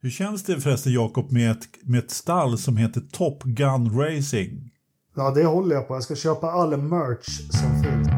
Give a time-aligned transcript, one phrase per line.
[0.00, 4.70] Hur känns det förresten Jakob med ett, med ett stall som heter Top Gun Racing?
[5.16, 5.94] Ja, det håller jag på.
[5.94, 8.08] Jag ska köpa all merch som finns.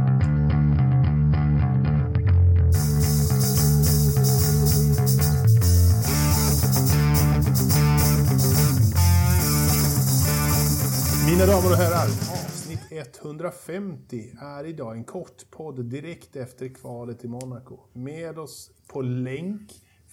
[11.31, 12.06] Mina damer och herrar,
[12.44, 17.78] avsnitt 150 är idag en kort podd direkt efter kvalet i Monaco.
[17.92, 19.70] Med oss på länk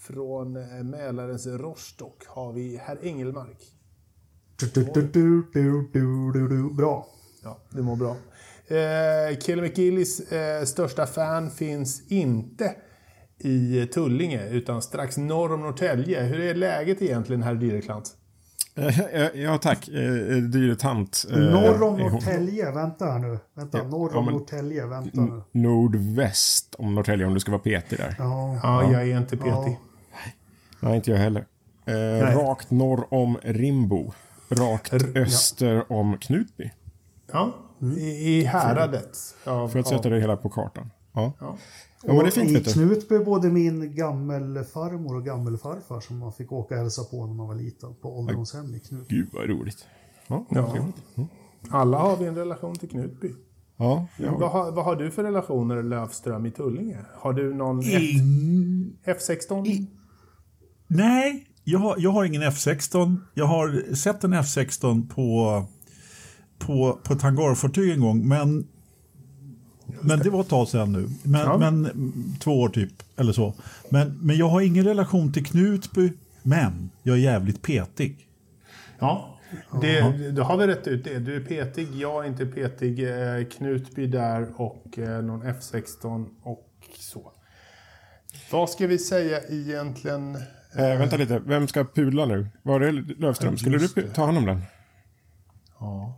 [0.07, 3.57] från eh, Mälarens Rostock har vi herr Engelmark.
[4.59, 6.73] Du, du, du, du, du, du, du, du.
[6.73, 7.07] Bra.
[7.43, 8.15] Ja, det mår bra.
[8.67, 12.75] Eh, Kaeli McGillis eh, största fan finns inte
[13.39, 16.23] i Tullinge utan strax norr om Norrtälje.
[16.23, 18.13] Hur är läget egentligen, herr Dyreklant?
[18.75, 19.87] Eh, Ja, tack.
[19.87, 19.93] Eh,
[20.37, 21.25] Dyretant.
[21.29, 21.97] Norr om.
[21.99, 22.71] Norrtälje.
[22.71, 23.39] Vänta här nu.
[23.55, 23.77] Vänta.
[23.77, 24.85] Ja, Norr ja, om men- Norrtälje.
[24.85, 25.41] Vänta nu.
[25.51, 28.15] Nordväst om Norrtälje om du ska vara petig där.
[28.17, 28.59] Ja.
[28.63, 29.51] Ja, jag är inte petig.
[29.51, 29.77] Ja.
[30.79, 31.45] Nej, inte jag heller.
[31.85, 34.11] Eh, rakt norr om Rimbo.
[34.49, 36.71] Rakt öster om Knutby.
[37.31, 37.53] Ja,
[37.97, 39.17] i, i häradet.
[39.45, 40.89] Av, För att sätta det hela på kartan.
[41.13, 41.57] Ja, Ja.
[42.03, 42.73] ja men det är Och fint I.
[42.73, 47.47] Knutby bodde min gammelfarmor och gammelfarfar som man fick åka och hälsa på när man
[47.47, 47.95] var liten.
[48.01, 49.15] På ålderdomshem i Knutby.
[49.15, 49.85] Gud vad roligt.
[50.27, 50.75] Ja, Ja.
[51.15, 51.27] Mm.
[51.69, 53.33] Alla har vi en relation till Knutby.
[53.77, 54.37] ja, ja.
[54.37, 56.97] Vad, har, vad har du för relationer Lövström i Tullinge?
[57.15, 58.97] Har du någon F, In...
[59.05, 59.87] F16?
[60.87, 63.17] Nej, jag har, jag har ingen F16.
[63.33, 65.65] Jag har sett en F16 på,
[66.59, 68.67] på, på ett hangarfartyg en gång, men,
[70.01, 71.09] men det var ett tag sedan nu.
[71.23, 71.57] Men, Ja.
[71.57, 71.89] men
[72.39, 73.53] två år typ, eller så.
[73.89, 76.13] Men, men jag har ingen relation till Knutby,
[76.43, 78.27] men jag är jävligt petig.
[78.99, 79.33] Ja.
[79.81, 81.19] Det, då har vi rätt ut det.
[81.19, 83.03] Du är petig, jag är inte petig.
[83.09, 87.31] Eh, Knutby där och eh, någon F16 och så.
[88.51, 90.37] Vad ska vi säga egentligen?
[90.75, 92.47] Eh, vänta lite, vem ska pudla nu?
[92.63, 93.57] Var det Löfström?
[93.57, 94.61] Skulle du ta hand om den?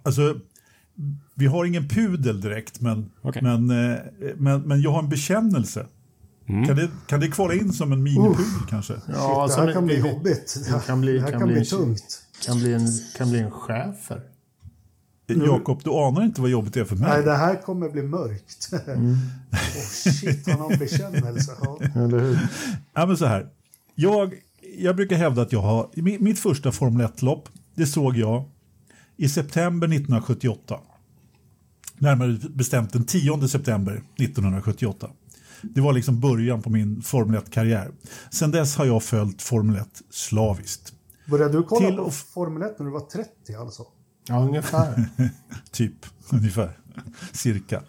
[0.03, 0.39] Alltså,
[1.36, 3.42] vi har ingen pudel direkt, men, Okej.
[3.44, 3.99] men, eh,
[4.37, 5.86] men, men jag har en bekännelse.
[6.48, 8.93] Kan, det, kan det kvala in som en minipudel kanske?
[9.08, 10.58] Ja, det som här en- kan bli det- jobbigt.
[10.71, 12.21] det kan bli- det här kan kan, bli bli en- tungt.
[12.45, 12.87] Kan bli en,
[13.17, 14.21] kan bli en schäfer.
[15.27, 17.10] Jakob, du anar inte vad jobbet är för mig.
[17.10, 18.70] Nej, det här kommer bli mörkt.
[18.87, 19.11] Mm.
[19.52, 19.58] oh,
[19.89, 21.52] shit, han har en bekännelse.
[21.61, 21.80] Ja.
[21.95, 22.39] Eller hur?
[22.93, 23.48] Ja, men så här.
[24.02, 24.33] Jag,
[24.77, 25.89] jag brukar hävda att jag har...
[25.93, 28.43] mi- Mitt första Formel 1-lopp, det såg jag
[29.17, 30.80] i september 1978.
[31.98, 35.10] Närmare bestämt den 10 september 1978.
[35.61, 37.92] Det var liksom början på min Formel 1-karriär.
[38.32, 40.93] Sen dess har jag följt Formel 1 slaviskt.
[41.27, 43.83] Började du kolla Till på Formel 1 när du var 30 alltså?
[44.27, 45.05] Ja, ungefär.
[45.71, 46.77] Typ, ungefär.
[47.31, 47.83] Cirka.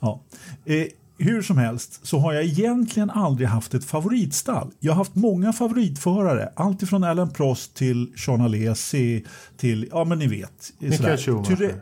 [0.00, 0.22] Ja.
[0.64, 0.86] Eh,
[1.24, 4.70] hur som helst så har jag egentligen aldrig haft ett favoritstall.
[4.80, 6.52] Jag har haft många favoritförare.
[6.56, 9.24] Allt ifrån Alain Prost till Sean Alesi
[9.56, 10.72] till, ja men ni vet.
[10.78, 11.18] Michael.
[11.18, 11.80] Schumacher.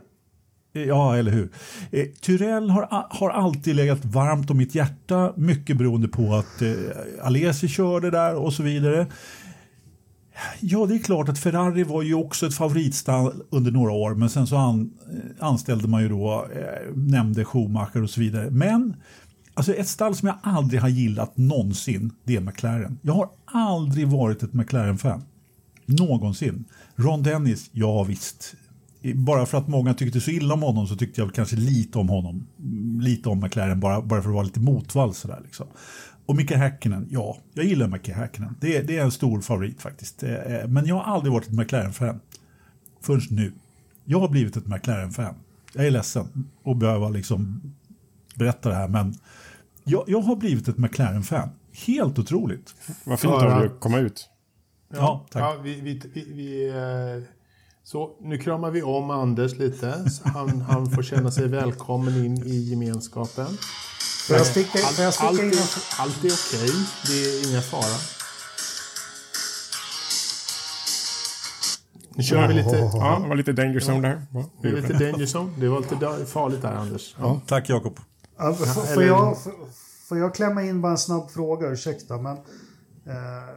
[0.72, 1.48] Ja, eller hur.
[1.90, 6.72] Eh, Tyrell har, har alltid legat varmt om mitt hjärta, mycket beroende på att eh,
[7.22, 9.06] Alesi körde där och så vidare.
[10.60, 14.30] Ja, det är klart att Ferrari var ju också ett favoritstall under några år, men
[14.30, 14.90] sen så an,
[15.38, 18.50] anställde man ju då, eh, nämnde Schumacher och så vidare.
[18.50, 18.96] Men
[19.58, 22.98] alltså ett stall som jag aldrig har gillat någonsin, det är McLaren.
[23.02, 25.22] Jag har aldrig varit ett McLaren-fan.
[25.86, 26.64] Någonsin.
[26.96, 28.54] Ron Dennis, ja visst.
[29.14, 32.08] Bara för att många tyckte så illa om honom så tyckte jag kanske lite om
[32.08, 32.46] honom.
[33.00, 35.66] Lite om McLaren, bara, bara för att vara lite motvalls sådär liksom.
[36.26, 38.56] Och Micke Häkkinen, ja, jag gillar Micke Häkkinen.
[38.60, 40.22] Det, är- det är en stor favorit faktiskt.
[40.22, 42.20] Eh, eh, men jag har aldrig varit ett McLaren-fan.
[43.02, 43.52] Förrän nu.
[44.04, 45.34] Jag har blivit ett McLaren-fan.
[45.74, 46.26] Jag är ledsen
[46.64, 47.62] att behöva liksom
[48.34, 49.14] berätta det här, men
[49.88, 51.48] jag, jag har blivit ett McLaren-fan.
[51.86, 52.74] Helt otroligt.
[53.04, 54.28] Vad fint av dig att- komma ut.
[54.94, 55.42] Ja, tack.
[55.42, 57.28] Ja, vi, vi, vi, vi, eh,
[57.84, 60.10] så nu kramar vi om Anders lite.
[60.10, 63.46] Så han, han får känna sig välkommen in i gemenskapen.
[64.26, 65.52] Får jag sticka, Allt, jag allt, in
[65.98, 66.70] allt är okej.
[67.06, 67.98] Det är inga fara.
[72.14, 74.22] Nu kör vi lite, Ja, det var lite danger zone där.
[74.32, 75.50] Ja, det är lite danger zone.
[75.58, 77.14] Det var lite farligt där, Anders.
[77.18, 77.40] Ja.
[77.46, 77.98] Tack Jakob.
[78.38, 79.52] Ja, får, eller- jag, får,
[80.08, 81.68] får jag klämma in bara en snabb fråga?
[81.68, 82.36] Ursäkta, men...
[83.06, 83.48] Eh,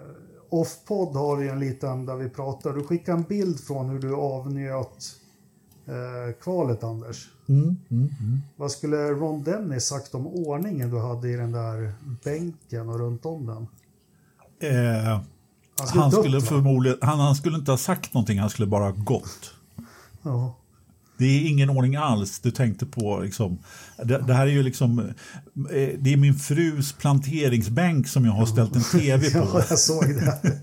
[0.53, 2.73] Offpod har vi en liten där vi pratar.
[2.73, 5.15] Du skickade en bild från hur du avnjöt
[5.85, 7.29] eh, kvalet, Anders.
[8.55, 11.93] Vad skulle Ron Dennis sagt om ordningen du hade i den där
[12.23, 13.67] bänken och runt om den?
[14.71, 15.19] Eh,
[15.79, 18.67] Han skulle, han, dött, skulle förmodligen, han, han skulle inte ha sagt någonting, han skulle
[18.67, 19.53] bara ha gått.
[20.21, 20.55] Ja.
[21.21, 23.19] Det är ingen ordning alls du tänkte på.
[23.19, 23.57] Liksom.
[24.03, 28.45] Det, det här är ju liksom, eh, det är min frus planteringsbänk som jag har
[28.45, 29.37] ställt en tv på.
[29.53, 30.39] Ja, jag såg det.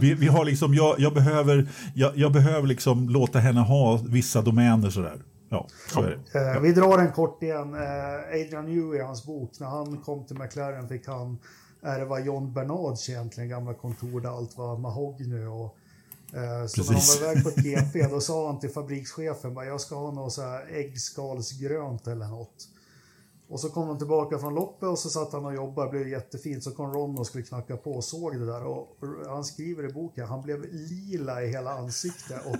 [0.00, 4.42] Vi, vi har liksom, jag, jag behöver, jag, jag behöver liksom låta henne ha vissa
[4.42, 5.22] domäner sådär.
[5.48, 6.54] Ja, så är det.
[6.54, 7.74] Eh, Vi drar en kort igen.
[7.74, 11.38] Eh, Adrian Newey, hans bok, när han kom till McLaren fick han
[11.82, 15.76] ärva John Bernards egentligen gamla kontor där allt var mahogny och
[16.34, 17.20] eh, så när de Precis.
[17.22, 20.32] var iväg på ett GP då sa han till fabrikschefen bara, jag ska ha något
[20.32, 22.68] så här äggskalsgrönt eller något.
[23.48, 26.08] Och så kom de tillbaka från loppet och så satt han och jobbade, det blev
[26.08, 26.62] jättefint.
[26.64, 28.64] Så kom Ron och skulle knacka på och såg det där.
[28.64, 28.96] Och
[29.28, 32.56] han skriver i boken, han blev lila i hela ansiktet och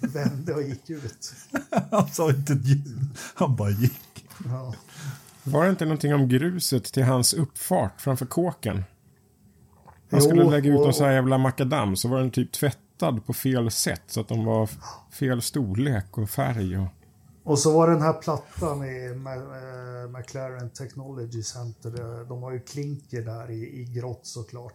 [0.14, 1.32] vände och gick ut.
[1.90, 4.26] Han sa inte ett ljud, han bara gick.
[4.44, 4.74] Ja.
[5.44, 8.74] Var det inte någonting om gruset till hans uppfart framför kåken?
[9.86, 12.52] Han Jo, skulle lägga ut och- någon sån här jävla makadam så var den typ
[12.98, 14.70] tvättad på fel sätt så att de var
[15.10, 16.78] fel storlek och färg.
[16.78, 16.88] Och...
[17.44, 22.24] Och så var den här plattan i eh, McLaren Technology Center.
[22.28, 24.74] De har ju klinker där i, i grått såklart.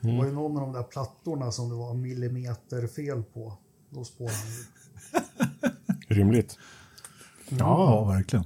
[0.00, 3.58] Det var ju någon av de där plattorna som det var millimeter fel på.
[3.90, 4.48] Då spårade han
[6.08, 6.14] ju.
[6.14, 6.58] Rimligt.
[7.48, 8.44] Ja, verkligen.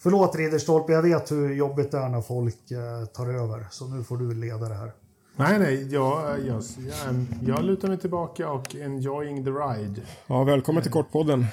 [0.00, 3.66] Förlåt Ridderstolpe, jag vet hur jobbigt det är när folk eh, tar över.
[3.70, 4.92] Så nu får du leda det här.
[5.38, 10.00] Nej, nej, jag, jag, jag, jag lutar mig tillbaka och enjoying the ride.
[10.26, 11.46] Ja, välkommen till Kortpodden.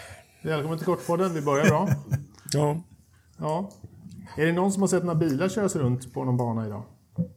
[0.44, 1.90] Välkommen till Kortpodden, vi börjar bra.
[2.54, 2.82] Ja,
[3.38, 3.70] Ja.
[4.38, 6.84] Är det någon som har sett några bilar köras runt på någon bana idag?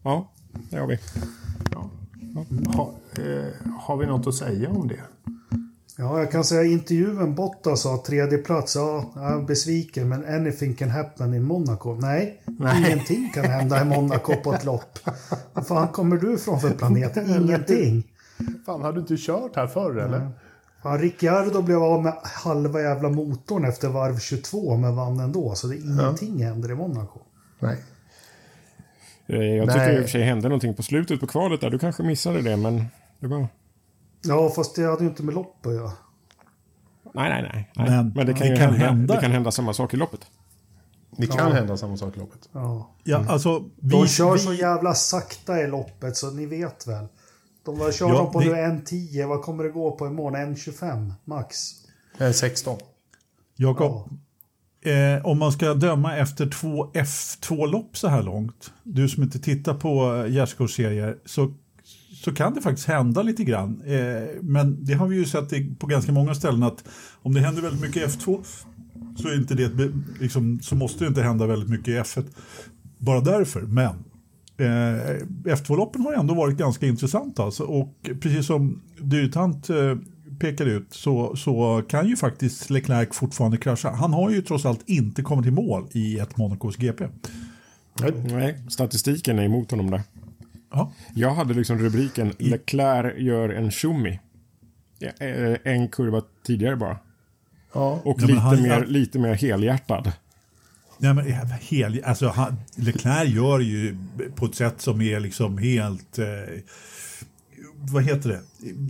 [0.03, 0.33] ja
[0.71, 0.99] det har vi.
[1.73, 1.91] Ja.
[2.77, 2.93] Ha,
[3.23, 5.01] eh, har vi något att säga om det?
[5.99, 8.77] Ja, jag kan säga intervjun Bottas sa tredje plats.
[8.77, 11.95] Ja, jag är besviken, men anything can happen in Monaco.
[11.95, 12.85] Nej, Nej.
[12.87, 14.99] ingenting kan hända i Monaco på ett lopp.
[15.53, 17.17] Vad fan kommer du ifrån för planet?
[17.29, 18.03] Ingenting.
[18.67, 20.31] Fan, har du inte kört här förr eller?
[20.83, 25.55] Fan, Ricciardo blev av med halva jävla motorn efter varv 22 men vann ändå.
[25.55, 27.21] Så det är ingenting händer i Monaco.
[27.59, 27.77] Nej.
[29.27, 29.97] Eh, Jag tycker Nej.
[29.97, 31.71] i och för sig hände någonting på slutet på kvalet där.
[31.71, 32.85] Du kanske missade det, men
[33.21, 33.47] det var...
[34.29, 35.93] Ja, fast det hade ju inte med lopp att göra.
[37.15, 37.71] Nej, nej, nej.
[37.77, 37.91] nej.
[37.91, 39.15] Men Men, det kan det ju kan hända, hända.
[39.15, 40.21] Det kan hända samma sak i loppet.
[41.19, 42.49] Det kan hända samma sak i loppet.
[42.53, 42.91] Ja.
[43.05, 47.07] Ja, alltså, vi, De kör vi, så jävla sakta i loppet så ni vet väl.
[47.65, 50.07] De var, kör Ja, de på det- nu en 10 vad kommer det gå på
[50.07, 50.41] imorgon?
[50.41, 51.57] En 25 max?
[52.19, 52.79] Eh, 16.
[53.57, 54.09] Jakob,
[54.85, 59.75] eh, om man ska döma efter två F2-lopp så här långt, du som inte tittar
[59.75, 61.55] på eh, gärdsgårdsserier, så,
[62.23, 63.83] så kan det faktiskt hända lite grann.
[63.87, 66.85] Eh, men det har vi ju sett på ganska många ställen att
[67.23, 68.45] om det händer väldigt mycket i F2
[69.17, 72.25] så, är inte det, liksom, så måste det inte hända väldigt mycket i F1.
[72.99, 74.05] Bara därför, men
[74.57, 77.65] eh, F2-loppen har ändå varit ganska intressanta alltså.
[77.65, 79.97] Och precis som Dyrtant eh,
[80.59, 83.91] ut så, så kan ju faktiskt Leclerc fortfarande krascha.
[83.91, 87.05] Han har ju trots allt inte kommit till mål i ett Monacos GP.
[88.31, 90.03] Nej, statistiken är emot honom där.
[90.71, 93.71] Ja, Jag hade liksom rubriken Leclerc gör en.
[94.99, 96.99] Ja, eh, En kurva tidigare bara.
[97.73, 98.01] Ja.
[98.05, 100.13] Och Ja, lite, han- mer, han- lite mer helhjärtad.
[100.99, 103.97] Nej, men eh, hel, alltså, han, Leclerc gör ju
[104.35, 106.19] på ett sätt som är liksom helt...
[106.19, 106.27] Eh,
[107.81, 108.41] vad heter det?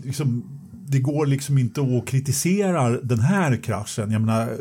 [0.05, 0.45] Liksom,
[0.89, 4.11] det går liksom inte att kritisera den här kraschen.
[4.11, 4.57] Jag menar,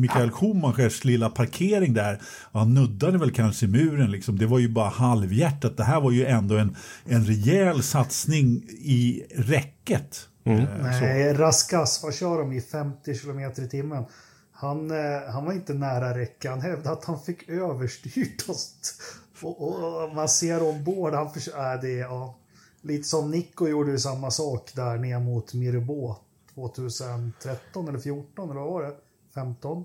[0.00, 2.20] Mikael Schumachers lilla parkering där,
[2.52, 4.10] han nuddade väl kanske muren.
[4.10, 4.38] Liksom.
[4.38, 5.76] Det var ju bara halvhjärtat.
[5.76, 10.28] Det här var ju ändå en, en rejäl satsning i räcket.
[10.44, 11.04] Eh, så.
[11.04, 14.04] Nej, Raskas, vad kör de i 50 km i timmen?
[14.52, 16.50] Han, eh, han var inte nära räcka.
[16.50, 18.74] Han hävdade att han fick överstyrt oss.
[19.42, 22.36] Och, och, och man ser ombord, han förs- äh, det är, ja.
[22.82, 26.16] Lite som Nico gjorde ju samma sak där ner mot Mirbo
[26.54, 28.94] 2013 eller 14 eller vad var det?
[29.34, 29.84] 15?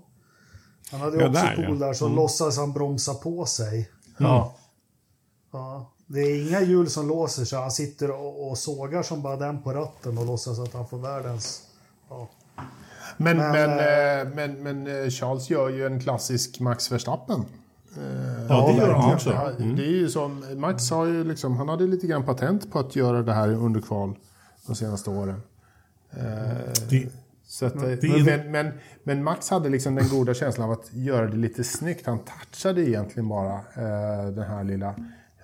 [0.90, 1.86] Han hade ju Ja, också där, pool ja.
[1.86, 3.90] där så låtsas han bromsa på sig.
[4.18, 4.54] Ja.
[5.50, 7.58] Ja, det är inga hjul som låser sig.
[7.58, 10.98] Han sitter och, och sågar som bara den på ratten och låtsas att han får
[10.98, 11.62] världens...
[12.08, 12.28] Ja.
[13.16, 17.44] Men, Men, men, eh, men, men eh, Charles gör ju en klassisk Max Verstappen.
[17.96, 19.30] Eh, Ja, det gör han också.
[19.32, 22.78] Ja, Det är ju som, Max har ju liksom, han hade lite grann patent på
[22.78, 24.16] att göra det här under kval
[24.66, 25.42] de senaste åren.
[26.10, 27.08] Eh, Det,
[27.46, 28.72] så att, eh, det men, men,
[29.04, 32.06] men Max hade liksom den goda känslan av att göra det lite snyggt.
[32.06, 34.88] Han touchade egentligen bara eh, det här lilla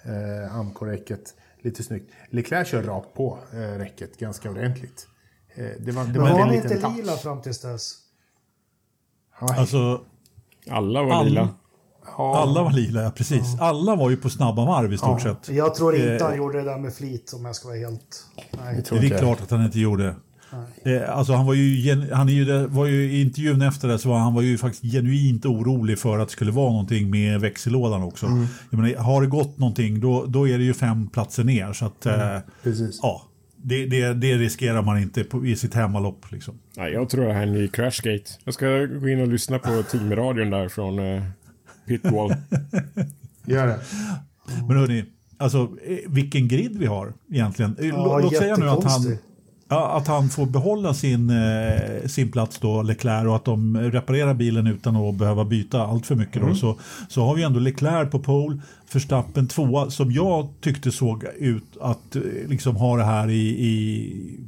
[0.05, 2.11] eh, amkorräcket lite snyggt.
[2.31, 5.07] Leclerc kör rakt på eh, räcket ganska ordentligt.
[5.55, 6.97] Eh, det var, det Men var var en han liten inte touch.
[6.97, 7.95] lila fram tills dess?
[9.39, 10.01] Alltså,
[10.71, 11.49] Alla var All- lila.
[12.07, 12.39] Ja.
[12.43, 13.57] alla var lila, ja, precis.
[13.61, 15.49] Alla var ju på snabba varv i stort sett.
[15.49, 18.27] Jag tror inte Eh, han gjorde det där med flit om jag ska vara helt...
[18.65, 18.85] Nej.
[18.91, 20.15] Det är inte klart att han inte gjorde.
[20.85, 24.09] Eh, alltså han var ju, han är ju, var ju i intervjun efter det så
[24.09, 28.03] var han var ju faktiskt genuint orolig för att det skulle vara någonting med växellådan
[28.03, 28.27] också.
[28.71, 31.73] Jag menar, har det gått någonting då, då är det ju fem platser ner.
[31.73, 33.01] Så att, eh, Precis.
[33.03, 33.23] ja,
[33.57, 36.33] det, det, det riskerar man inte på, i sitt hemmalopp.
[36.33, 36.55] Liksom.
[36.77, 38.31] Nej, jag tror det här är en ny Crashgate.
[38.45, 40.99] Jag ska gå in och lyssna på teamradion där från
[41.87, 42.35] Pitwall.
[43.47, 43.79] Gör det.
[44.69, 45.05] Men hörni,
[45.39, 47.77] alltså, eh, vilken grid vi har egentligen.
[47.79, 49.17] Eh, Ja, lå- Låt säga nu att han,
[49.69, 54.35] ja, att han får behålla sin, eh, sin plats då, Leclerc, och att de reparerar
[54.35, 56.43] bilen utan att behöva byta allt för mycket.
[56.43, 56.55] Då.
[56.55, 58.61] Så, så har vi ändå Leclerc på pole,
[58.93, 64.41] Verstappen tvåa, som jag tyckte såg ut att eh, liksom ha det här i, i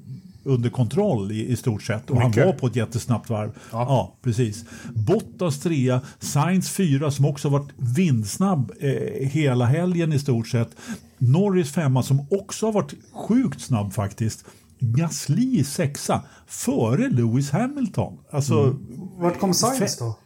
[0.45, 2.11] under kontroll i, i stort sett.
[2.11, 2.37] Och Mycket.
[2.37, 3.59] han var på ett jättesnabbt varv.
[3.73, 4.65] Ja, precis.
[4.95, 8.91] Bottas trea, Sainz fyra som också varit vindsnabb eh,
[9.29, 10.71] hela helgen i stort sett.
[11.19, 14.45] Norris femma som också har varit sjukt snabb faktiskt.
[14.79, 18.19] Gasly sexa före Lewis Hamilton.
[18.31, 18.77] Alltså,
[19.19, 20.19] Vart kom Sainz då?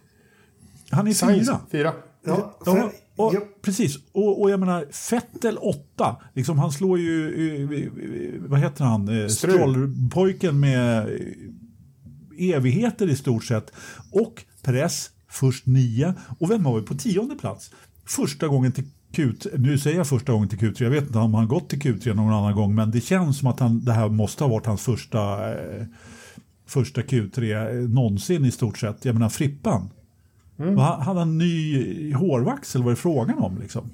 [0.91, 1.61] han är Sainz, fyra.
[1.71, 1.93] fyra.
[2.27, 6.99] Ja, Ja, för, och, jag, Precis, och, och jag menar Fettel 8, liksom, han slår
[6.99, 9.29] ju, eh, eh, vad heter han, eh.
[9.29, 11.09] Strollpojken med
[12.39, 13.73] evigheter i stort sett.
[14.13, 17.71] Och Perez först nio, och vem har vi på tionde plats?
[18.05, 21.35] Första gången till Q3, nu säger jag första gången till Q3, jag vet inte om
[21.35, 24.09] han gått till Q3 någon annan gång, men det känns som att han, det här
[24.09, 25.87] måste ha varit hans första, eh,
[26.67, 29.05] första Q3 eh, någonsin i stort sett.
[29.05, 29.91] Jag menar Frippan.
[30.61, 33.59] Vad Hade han ny hårvax eller vad är frågan om?
[33.59, 33.91] Liksom?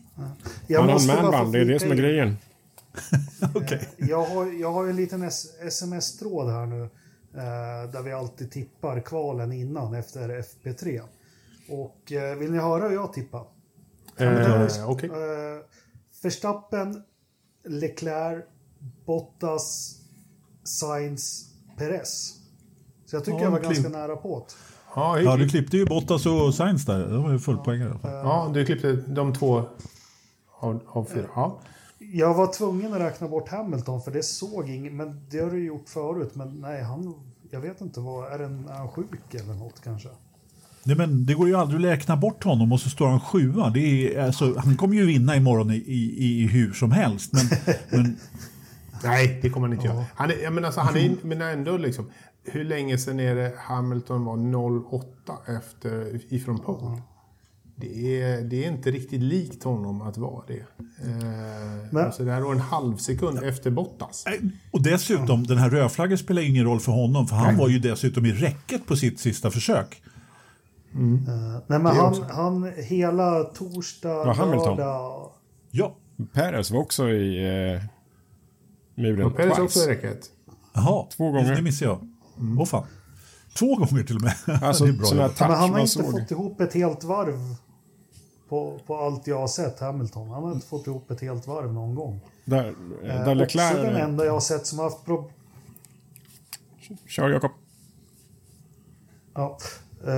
[0.66, 2.37] jag Han har en manband, det är det som är grejen.
[3.54, 3.88] Okej.
[3.97, 6.83] Jag har, jag har en liten sms-tråd här nu.
[7.35, 11.02] Eh, där vi alltid tippar kvalen innan efter FP3.
[11.68, 13.47] Och eh, vill ni höra hur jag tippar?
[14.16, 15.09] Eh, Okej.
[15.09, 15.64] Eh,
[16.23, 17.02] Verstappen,
[17.64, 18.44] Leclerc,
[19.06, 19.97] Bottas,
[20.64, 22.35] Sainz, Perez.
[23.06, 24.54] Så jag tycker Ja, jag var ganska nära på det.
[24.95, 26.99] Ja, Ja, du klippte ju Bottas och Sainz där.
[26.99, 27.99] Det var ju fullpoängare.
[28.03, 29.63] ja, du klippte de två
[30.61, 31.27] av, av fyra.
[31.35, 31.61] Ja.
[31.99, 35.65] Jag var tvungen att räkna bort Hamilton för det såg ingen, men det har du
[35.65, 36.31] gjort förut.
[36.35, 37.15] Men nej, han,
[37.51, 40.09] jag vet inte, vad, är, den, är han sjuk eller något kanske?
[40.85, 43.71] Nej, men det går ju aldrig att räkna bort honom och så står han sjua.
[43.71, 43.81] Det
[44.17, 47.33] är, alltså, han kommer ju vinna imorgon i, i, i hur som helst.
[47.33, 47.47] Men,
[47.91, 48.19] men
[49.05, 50.05] Nej, det kommer han inte göra.
[50.15, 52.11] Han är, jag menar, alltså, han är, men ändå liksom,
[52.45, 54.57] hur länge sedan är det Hamilton var
[54.95, 55.07] 08
[55.59, 57.03] efter, ifrån pole?
[57.77, 60.59] Det är, det är inte riktigt likt honom att vara det.
[60.59, 64.25] Eh, alltså det här var en halv sekund efter Bottas.
[64.71, 68.27] och dessutom, den här rödflaggan spelar ingen roll för honom för han var ju dessutom
[68.27, 70.03] i räcket på sitt sista försök.
[70.95, 70.99] Eh,
[71.67, 74.77] nej, men han, han hela torsdag, Ja, Hamilton.
[74.77, 75.31] lördag.
[75.71, 75.97] Ja,
[76.33, 77.83] Perez var också i eh,
[78.95, 80.21] muren Och Perez också i räcket.
[80.75, 81.07] jaha.
[81.17, 81.57] Två gånger.
[81.57, 82.09] Det missade jag.
[82.59, 82.87] Åh fan.
[83.59, 84.35] Två gånger till och med.
[84.62, 86.11] Alltså, det är bra men han har inte såg.
[86.11, 87.57] fått ihop ett helt varv
[88.49, 90.31] på, på allt jag har sett Hamilton.
[90.31, 92.21] Han har inte fått ihop ett helt varv någon gång.
[92.45, 93.99] Där, Eh, där också den Leclerc...
[94.03, 95.33] enda jag har sett som har haft problem.
[97.09, 97.50] Kör Jakob.
[99.35, 99.59] Ja.
[100.07, 100.14] Eh,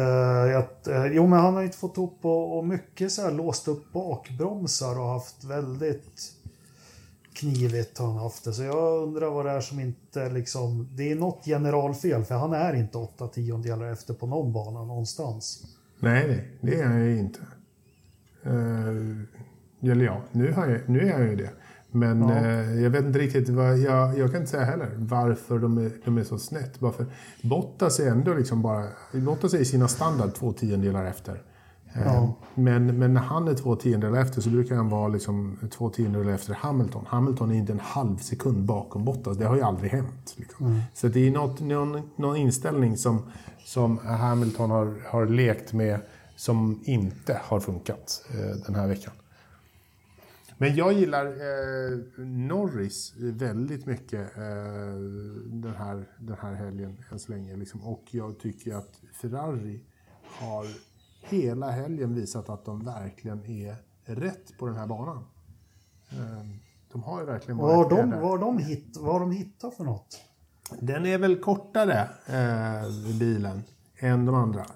[0.51, 3.69] jag, eh, jo, men han har inte fått ihop och, och mycket så här låst
[3.69, 6.33] upp bakbromsar och haft väldigt
[7.37, 8.53] knivigt har han haft det.
[8.53, 10.89] Så jag undrar vad det är som inte liksom...
[10.95, 15.63] Det är något generalfel för han är inte åtta tiondelar efter på någon bana någonstans.
[16.01, 17.39] Nej, nej, det är han ju inte.
[18.47, 19.23] Uh,
[19.83, 21.51] eller ja, nu, har jag, nu är han ju det.
[21.91, 22.37] Men Ja.
[22.37, 25.91] eh, jag vet inte riktigt, vad, jag, jag kan inte säga heller varför de är,
[26.05, 26.81] de är så snett.
[26.81, 27.07] Bara för
[27.43, 31.43] Bottas är ändå liksom bara, Bottas är i sina standard två tiondelar efter.
[31.97, 32.35] Eh, Ja.
[32.55, 36.33] men, men när han är två tiondelar efter så brukar han vara liksom två tiondelar
[36.33, 37.05] efter Hamilton.
[37.09, 39.37] Hamilton är inte en halv sekund bakom Bottas.
[39.37, 40.35] Det har ju aldrig hänt.
[40.37, 40.83] Liksom.
[40.95, 43.23] Så det är något, någon, någon inställning som,
[43.65, 46.01] som Hamilton har, har lekt med
[46.37, 49.13] som inte har funkat eh, den här veckan.
[50.59, 54.43] Men jag gillar eh, Norris väldigt mycket eh,
[55.47, 57.57] den, här, den här helgen än så länge.
[57.57, 57.81] Liksom.
[57.85, 59.81] Och jag tycker att Ferrari
[60.23, 60.67] har
[61.29, 65.25] hela helgen visat att de verkligen är rätt på den här banan.
[66.11, 66.47] Eh,
[66.93, 68.21] de har ju verkligen Vad varit de, där.
[68.21, 70.21] vad de, hitt, vad de hittat för något?
[70.81, 73.63] Den är väl kortare, eh, bilen,
[73.99, 74.67] än de andra,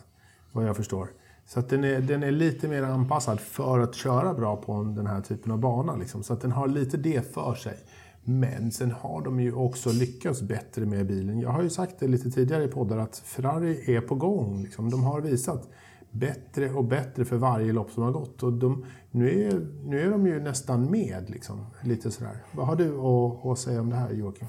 [0.53, 1.09] vad jag förstår.
[1.47, 5.07] Så den, är, den är lite mer anpassad för att köra bra på en- den
[5.07, 5.97] här typen av bana.
[5.97, 6.23] Liksom.
[6.23, 7.77] Så att den har lite det för sig.
[8.25, 11.41] Men sen har de ju också lyckats bättre med bilen.
[11.41, 14.63] Jag har ju sagt det lite tidigare i poddar att Ferrari är på gång.
[14.63, 14.91] Liksom.
[14.91, 15.69] De har visat
[16.11, 18.43] bättre och bättre för varje lopp som har gått.
[18.43, 21.25] Och de, nu, är, nu är de ju nästan med.
[21.31, 21.67] Liksom.
[21.83, 22.37] Lite sådär.
[22.53, 24.49] Vad har du att, att säga om det här Joakim?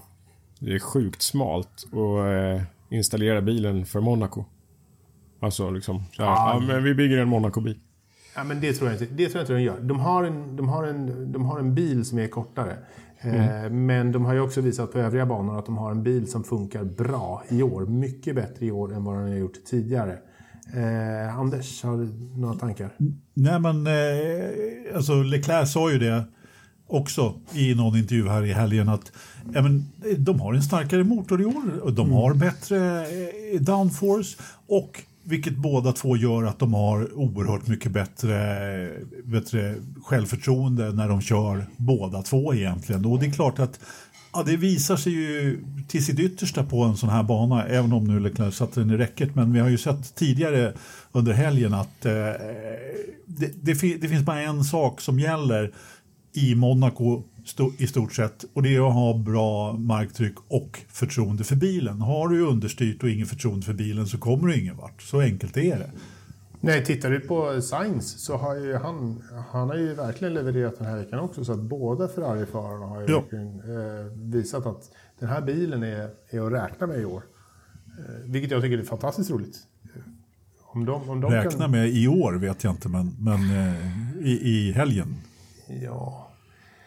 [0.59, 4.45] Det är sjukt smalt att eh, installera bilen för Monaco.
[5.39, 6.53] Alltså liksom så här, Ja.
[6.53, 7.79] ja, men vi bygger en Monaco-bil.
[8.35, 9.13] Ja, men det tror jag inte.
[9.13, 9.79] Det tror jag inte de gör.
[9.79, 12.77] De har en, de har en, de har en bil som är kortare.
[13.19, 16.31] Eh, men de har ju också visat på övriga banor att de har en bil
[16.31, 17.85] som funkar bra i år.
[17.85, 20.17] Mycket bättre i år än vad den har gjort tidigare.
[20.73, 22.09] Eh, Anders, har du
[22.39, 22.89] några tankar?
[23.33, 26.23] Nej men eh, alltså Leclerc sa ju det
[26.87, 29.11] också i någon intervju här i helgen att
[29.53, 29.85] ja, men,
[30.17, 33.01] de har en starkare motor i år de har bättre
[33.53, 34.37] eh, downforce
[34.67, 38.89] och vilket båda två gör att de har oerhört mycket bättre,
[39.23, 43.05] bättre självförtroende när de kör båda två egentligen.
[43.05, 43.79] Och det är klart att
[44.33, 48.03] Ja, det visar sig ju till sitt yttersta på en sån här bana, även om
[48.03, 49.35] nu Leclerc satte den i räcket.
[49.35, 50.73] Men vi har ju sett tidigare
[51.11, 52.11] under helgen att eh,
[53.25, 55.71] det, det, det finns bara en sak som gäller
[56.33, 61.43] i Monaco sto, i stort sett och det är att ha bra marktryck och förtroende
[61.43, 62.01] för bilen.
[62.01, 65.01] Har du understyrt och ingen förtroende för bilen så kommer du ingen vart.
[65.01, 65.91] Så enkelt är det.
[66.63, 70.87] Nej, tittar du på Sainz så har ju han, han har ju verkligen levererat den
[70.87, 71.45] här veckan också.
[71.45, 73.19] Så att båda Ferrari-förarna har ju Ja.
[73.19, 77.23] verkligen eh, visat att den här bilen är, är att räkna med i år.
[77.99, 79.57] Eh, vilket jag tycker är fantastiskt roligt.
[79.83, 80.01] Eh,
[80.63, 81.71] Om de, om de Räkna kan...
[81.71, 85.15] med i år vet jag inte, men, men eh, i, i helgen
[85.83, 86.31] Ja,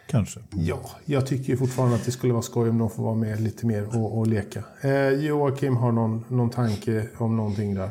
[0.07, 0.41] kanske.
[0.51, 3.67] ja, jag tycker fortfarande att det skulle vara skoj om de får vara med lite
[3.67, 4.65] mer och, och leka.
[4.81, 7.91] Eh, Joakim har någon, någon tanke om någonting där.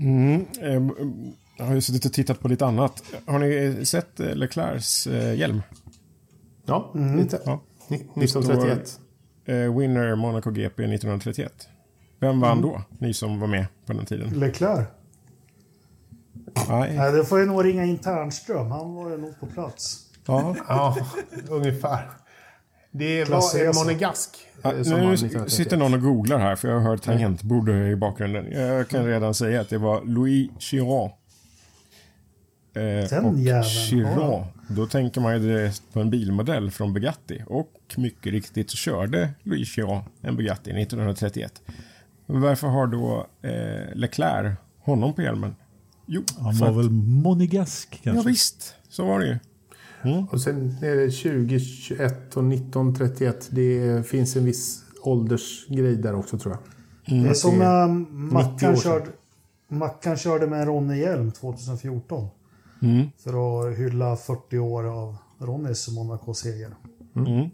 [0.00, 1.06] Mm, eh,
[1.58, 3.02] jag har ju suttit och tittat på lite annat.
[3.26, 5.62] Har ni sett eh, Leclercs eh, hjälm?
[6.66, 7.40] Ja, lite.
[7.44, 7.60] Ja.
[7.88, 9.00] Ni- 1931.
[9.44, 11.52] Eh, winner Monaco GP 1931.
[12.20, 12.82] Vem vann då?
[12.98, 14.28] Ni som var med på den tiden.
[14.28, 14.86] Leclerc?
[16.68, 16.96] Nej.
[16.96, 18.70] Nej, det får jag nog ringa in Ternström.
[18.70, 20.06] Han var ju nog på plats.
[20.26, 20.56] Ja.
[20.68, 20.96] Ja,
[21.48, 22.10] ungefär.
[22.90, 24.30] Det var en monegask.
[24.62, 25.50] Ja, eh, nu 1931.
[25.52, 28.52] sitter någon och googlar här för jag har hört tangentbord i bakgrunden.
[28.52, 31.10] Jag kan redan säga att det var Louis Chiron.
[32.74, 34.48] Eh, Den och jäveln, Chiron, ja.
[34.68, 37.42] då tänker man ju direkt på en bilmodell från Bugatti.
[37.46, 41.62] Och mycket riktigt så körde Louis Chiron en Bugatti 1931.
[42.26, 45.54] Men Varför har då eh, Leclerc honom på hjälmen?
[46.06, 48.30] Jo, Han var att- väl monegask Ja, kanske?
[48.30, 49.38] visst, så var det ju.
[50.30, 53.48] Och sen är det 20, 21 och 1931.
[53.50, 57.22] Det finns en viss åldersgrej där också tror jag.
[57.22, 59.06] Det är som när 90 Mackan körde,
[59.68, 62.28] Mackan körde med en Ronny-hjälm 2014.
[62.82, 63.06] Mm.
[63.24, 63.30] För
[63.70, 66.74] att hylla 40 år av Ronnys Monaco-seger.
[67.16, 67.48] Mm.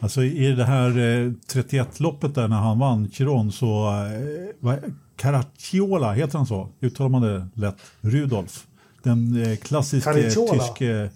[0.00, 6.12] Alltså i det här eh, 31-loppet där när han vann Chiron så, eh, vad- Caracciola,
[6.12, 6.68] heter han så?
[6.80, 7.76] Uttalar man det lätt?
[8.00, 8.66] Rudolf.
[9.02, 11.10] Den eh, klassiska tyske...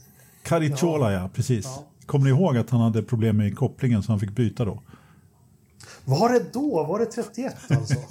[0.50, 1.30] Caracciola, ja.
[1.34, 1.64] precis.
[1.64, 1.84] Ja.
[2.06, 4.82] Kommer ni ihåg att han hade problem med kopplingen så han fick byta då?
[6.04, 6.84] Var det då?
[6.84, 7.94] Var det 31 alltså?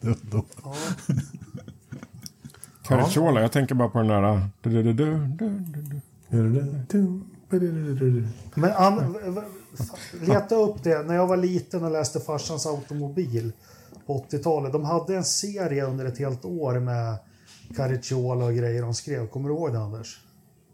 [0.00, 0.44] Det var då.
[2.82, 4.48] Caracciola, jag tänker bara på den där...
[4.60, 6.48] Du, du, du, du,
[7.48, 8.28] du, du.
[8.54, 9.16] Men an,
[10.20, 11.02] leta upp det.
[11.02, 13.52] När jag var liten och läste farsans automobil
[14.06, 14.72] på 80-talet.
[14.72, 17.16] De hade en serie under ett helt år med
[17.76, 19.26] Caracciola och grejer de skrev.
[19.26, 20.25] Kommer du ihåg det Anders?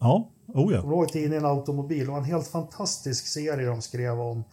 [0.03, 0.81] Ja, oh ja.
[0.81, 2.05] Kommer du ihåg tidningen Automobil?
[2.07, 4.45] Det var en helt fantastisk serie de skrev om,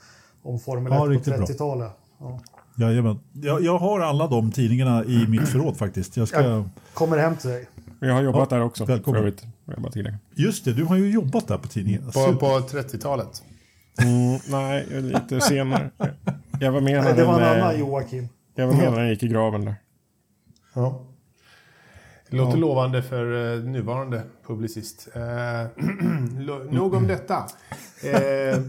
[0.44, 1.48] om Formel Ja, 1 riktigt på bra.
[1.48, 1.92] 30-talet.
[2.20, 2.40] Ja.
[2.78, 3.20] Jajamän.
[3.34, 6.18] Jag, jag har alla de tidningarna i mitt förråd faktiskt.
[6.18, 6.42] Jag ska...
[6.42, 7.68] Jag kommer hem till dig.
[8.00, 8.86] Jag har jobbat Ja, där också.
[8.86, 9.34] välkommen.
[9.94, 10.18] För.
[10.36, 12.12] Just det, du har ju jobbat där på tidningen.
[12.12, 13.44] På, på 30-talet.
[14.02, 15.92] Mm, nej, lite senare.
[16.60, 18.30] Jag var med när det var en annan eh, Joakim.
[18.56, 19.76] Jag var med när den gick i graven där.
[20.74, 21.02] Ja.
[22.30, 25.08] Det låter lovande för eh, nuvarande publicist.
[25.14, 25.22] Eh,
[26.72, 27.46] nog om detta.
[28.04, 28.62] Eh, Jag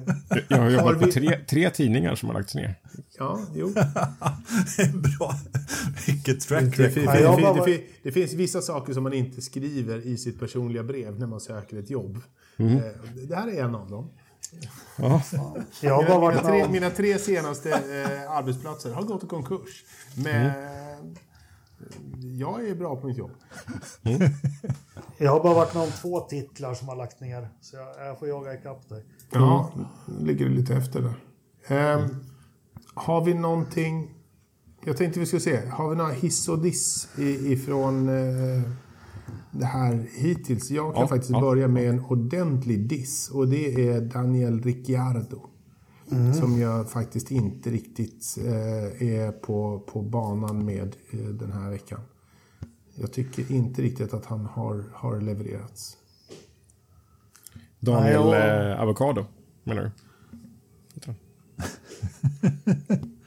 [0.50, 2.74] har Har jobbat på vi- tre, tre tidningar som har lagts ner.
[3.18, 3.68] ja, jo.
[4.94, 5.34] Bra.
[6.06, 10.16] Vilket track Det, Ja, det, fin- det finns vissa saker som man inte skriver i
[10.16, 12.18] sitt personliga brev när man söker ett jobb.
[12.56, 12.76] Mhm.
[12.76, 12.82] Eh,
[13.28, 14.10] det här är en av dem.
[14.96, 15.22] Ja.
[15.80, 19.24] Jag har bara Mina, varit mina, tre, med mina tre senaste eh, arbetsplatser har gått
[19.24, 19.84] i konkurs.
[20.14, 20.50] Men
[22.38, 23.30] jag är bra på mitt jobb.
[25.18, 27.48] Jag har bara varit med om två titlar som har lagt ner.
[27.60, 29.04] Så jag, jag får jaga ikapp dig.
[29.32, 29.72] Ja,
[30.20, 31.14] ligger du lite efter där.
[31.76, 32.08] Ehm,
[32.94, 34.14] har vi någonting...
[34.84, 35.66] Jag tänkte vi skulle se.
[35.68, 38.62] Har vi några hiss och diss i- ifrån eh,
[39.50, 40.70] det här hittills?
[40.70, 41.40] Jag kan Ja, faktiskt ja.
[41.40, 43.30] börja med en ordentlig diss.
[43.30, 45.46] Och det är Daniel Ricciardo.
[46.34, 52.00] Som jag faktiskt inte riktigt eh, är på, på banan med eh, den här veckan.
[52.94, 55.96] Jag tycker inte riktigt att han har, har levererats.
[57.80, 59.24] Daniel Nej, eh, Avocado,
[59.64, 59.90] menar du?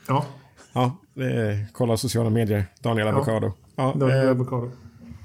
[0.08, 0.24] Ja,
[0.74, 2.64] Ja, är, kolla sociala medier.
[2.80, 3.52] Daniel Avocado.
[3.76, 4.70] Ja, då är det eh, avokado.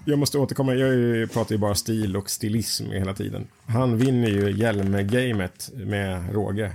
[0.06, 0.76] jag måste återkomma.
[0.76, 3.48] Jag pratar ju bara stil och stilism hela tiden.
[3.66, 6.72] Han vinner ju hjälmgamet med råge.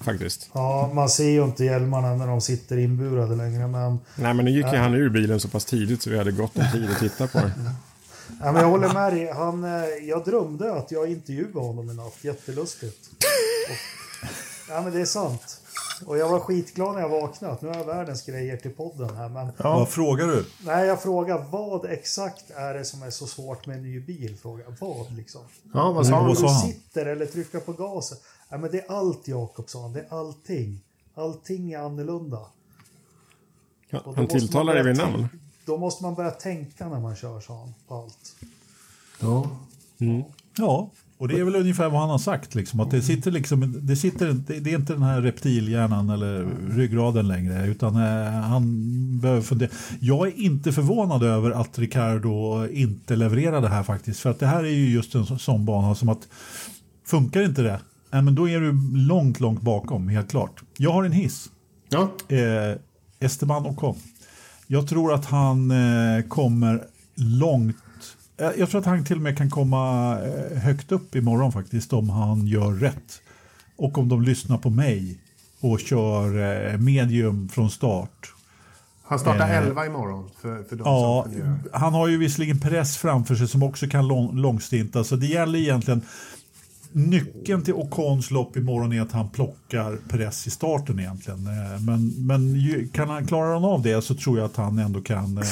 [0.00, 0.50] Faktiskt.
[0.52, 3.66] Ja, man ser ju inte hjälmarna när de sitter inburade längre.
[3.66, 6.32] Men, Nej, men nu gick ju han ur bilen så pass tidigt så vi hade
[6.32, 7.52] gott om tid att titta på det.
[8.40, 9.32] ja, men jag håller med dig.
[9.32, 12.16] Han, eh, jag drömde att jag intervjuade honom i natt.
[12.20, 13.10] Jättelustigt.
[13.70, 13.76] Och,
[14.68, 15.61] ja, men det är sant.
[16.06, 17.56] Och jag var skitglad när jag vaknade.
[17.60, 19.28] Nu har jag världens grejer till podden här.
[19.28, 20.44] Men Vad frågar du?
[20.64, 24.36] nej, jag frågar vad exakt är det som är så svårt med en ny bil?
[24.42, 24.64] Fråga.
[24.80, 25.40] Vad liksom?
[25.74, 26.62] Ja, vad sa Nej, han?
[26.66, 28.18] du sitter eller trycka på gasen.
[28.48, 30.80] Ja, men det är allt Jakobsson, det är allting.
[31.14, 32.46] Allting är annorlunda.
[33.90, 35.28] Ja, han tilltalar dig vid namn.
[35.64, 38.34] Då måste man börja tänka när man kör, sa han, på allt.
[39.20, 39.50] Ja.
[40.56, 40.90] Ja,
[41.22, 42.54] och det är väl ungefär vad han har sagt.
[42.54, 46.46] Liksom, att det, sitter liksom, det, sitter, det det är inte den här reptilhjärnan eller
[46.76, 47.66] ryggraden längre.
[47.66, 48.64] Utan eh, han
[49.20, 49.70] behöver fundera.
[50.00, 54.20] Jag är inte förvånad över att Ricardo inte levererar det här faktiskt.
[54.20, 56.28] För att det här är ju just en så- sån bana som att
[57.06, 57.80] funkar inte det,
[58.10, 60.62] men då är du långt, långt bakom, helt klart.
[60.78, 61.50] Jag har en hiss.
[61.88, 62.10] Ja.
[62.36, 62.76] Eh,
[63.20, 63.96] Esteban Ocon.
[64.66, 66.82] Jag tror att han eh, kommer
[67.16, 67.76] långt.
[68.36, 71.92] Eh, jag tror att han till och med kan komma eh, högt upp imorgon faktiskt
[71.92, 73.22] om han gör rätt.
[73.76, 75.18] Och om de lyssnar på mig
[75.60, 76.26] och kör
[76.72, 78.32] eh, medium från start.
[79.04, 82.96] Han startar Eh, 11 imorgon för, för de Ja, som han har ju visserligen press
[82.96, 85.04] framför sig som också kan lång, långstinta.
[85.04, 86.02] Så det gäller egentligen
[86.92, 91.46] Nyckeln till Ocons lopp imorgon är att han plockar press i starten egentligen.
[91.46, 95.00] Eh, Men, men kan han klara han av det så tror jag att han ändå
[95.00, 95.44] kan eh,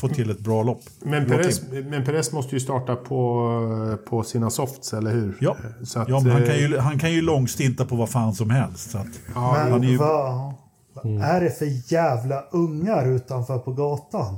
[0.00, 0.82] få till ett bra lopp.
[1.02, 5.36] Men Perez, men Perez måste ju starta på, på sina softs, eller hur?
[5.40, 8.08] Ja, Så att, ja men han, kan eh, ju, han kan ju långstinta på vad
[8.10, 8.90] fan som helst.
[8.90, 10.52] Så att, Ja, Men han är ju- vad,
[10.92, 14.36] vad är det för jävla ungar utanför på gatan?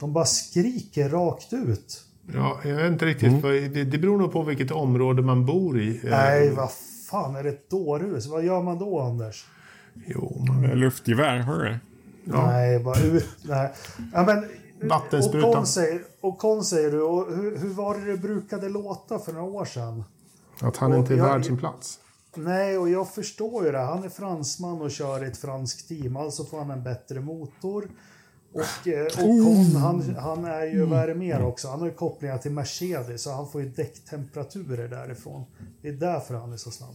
[0.00, 2.04] De bara skriker rakt ut.
[2.34, 3.40] Ja, jag vet inte riktigt.
[3.40, 6.00] för Det, det beror nog på vilket område man bor i.
[6.04, 6.70] Eh, Nej, vad
[7.10, 8.26] fan är det ett dårhus?
[8.26, 9.46] Vad gör man då, Anders?
[10.06, 11.80] Jo, man, Luftgevär, hör du det?
[12.24, 13.28] Nej, bara ut.
[13.42, 13.72] Nej.
[14.12, 14.44] Ja, men,
[14.88, 15.66] Vattensprutan.
[15.66, 19.64] Säger, Ocon säger du, och hur, hur var det det brukade låta för några år
[19.64, 20.04] sedan?
[20.60, 21.98] att han Och inte är jag- värd sin plats.
[22.36, 23.78] Nej, och jag förstår ju det.
[23.78, 27.88] Han är fransman och kör i ett franskt team, alltså får han en bättre motor.
[28.58, 31.68] Och eh, Ocon, han, han är ju, vad är det mer också?
[31.68, 35.44] Han har ju kopplingar till Mercedes, så han får ju däcktemperaturer därifrån.
[35.82, 36.94] Det är därför han är så snabb.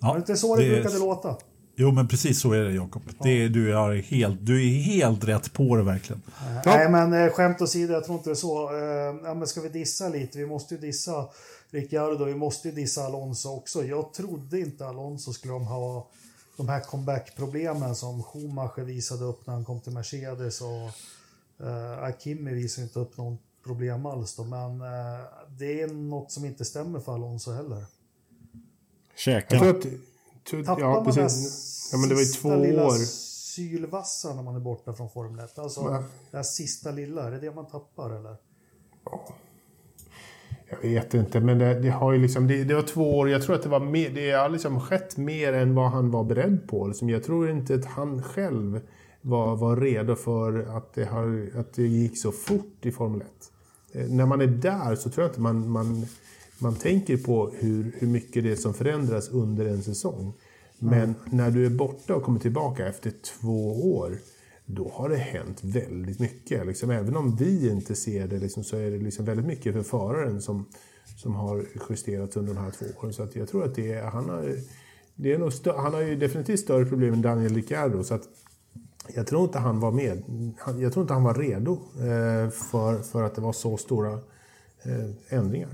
[0.00, 1.36] ja, Var det inte så det, det är- brukade låta?
[1.80, 3.02] Jo, men precis så är det Jakob.
[3.22, 6.22] Det är- Du, är helt, du är helt rätt på det verkligen.
[6.66, 8.76] Nej, men eh, skämt åsido, jag tror inte det är så.
[8.76, 10.38] Eh, ja, men ska vi dissa lite?
[10.38, 11.28] Vi måste ju dissa
[11.70, 13.84] Ricciardo, vi måste ju dissa Alonso också.
[13.84, 16.08] Jag trodde inte Alonso skulle de ha
[16.58, 20.90] de här comeback-problemen som Schumacher visade upp när han kom till Mercedes och
[21.66, 26.44] eh, Kimi visade inte upp någon problem alls då, men eh, det är något som
[26.44, 27.84] inte stämmer för Alonso heller.
[29.16, 29.56] Käka.
[29.56, 29.82] Jag
[30.50, 31.88] tror Tappar ja, man precis.
[31.92, 32.98] Ja, men det var ju sista två lilla år.
[33.54, 35.58] sylvassa när man är borta från Formel 1?
[35.58, 38.36] Alltså, det här sista lilla, är det det man tappar eller?
[40.70, 42.46] Jag vet inte, men det, det har ju liksom...
[42.46, 43.30] Det, det var två år.
[43.30, 44.10] Jag tror att det var mer...
[44.10, 46.86] Det har liksom skett mer än vad han var beredd på.
[46.86, 48.80] Liksom, jag tror inte att han själv
[49.20, 53.26] var, var redo för att det, har, att det gick så fort i Formel 1.
[53.92, 56.06] Eh, när man är där så tror jag inte man, man,
[56.58, 60.32] man tänker på hur, hur mycket det är som förändras under en säsong.
[60.78, 64.18] Men när du är borta och kommer tillbaka efter två år,
[64.70, 66.66] då har det hänt väldigt mycket.
[66.66, 69.82] Liksom, även om vi inte ser det liksom, så är det liksom väldigt mycket för
[69.82, 70.68] föraren som,
[71.16, 73.12] som har justerats under de här två åren.
[73.12, 74.54] Så att jag tror att det är, han, har,
[75.14, 78.04] det är nog stö- han har ju definitivt större problem än Daniel Ricciardo.
[78.04, 78.22] Så att
[79.14, 80.22] jag tror inte han var med.
[80.80, 84.12] Jag tror inte han var redo eh, för, för att det var så stora
[84.82, 85.70] eh, ändringar.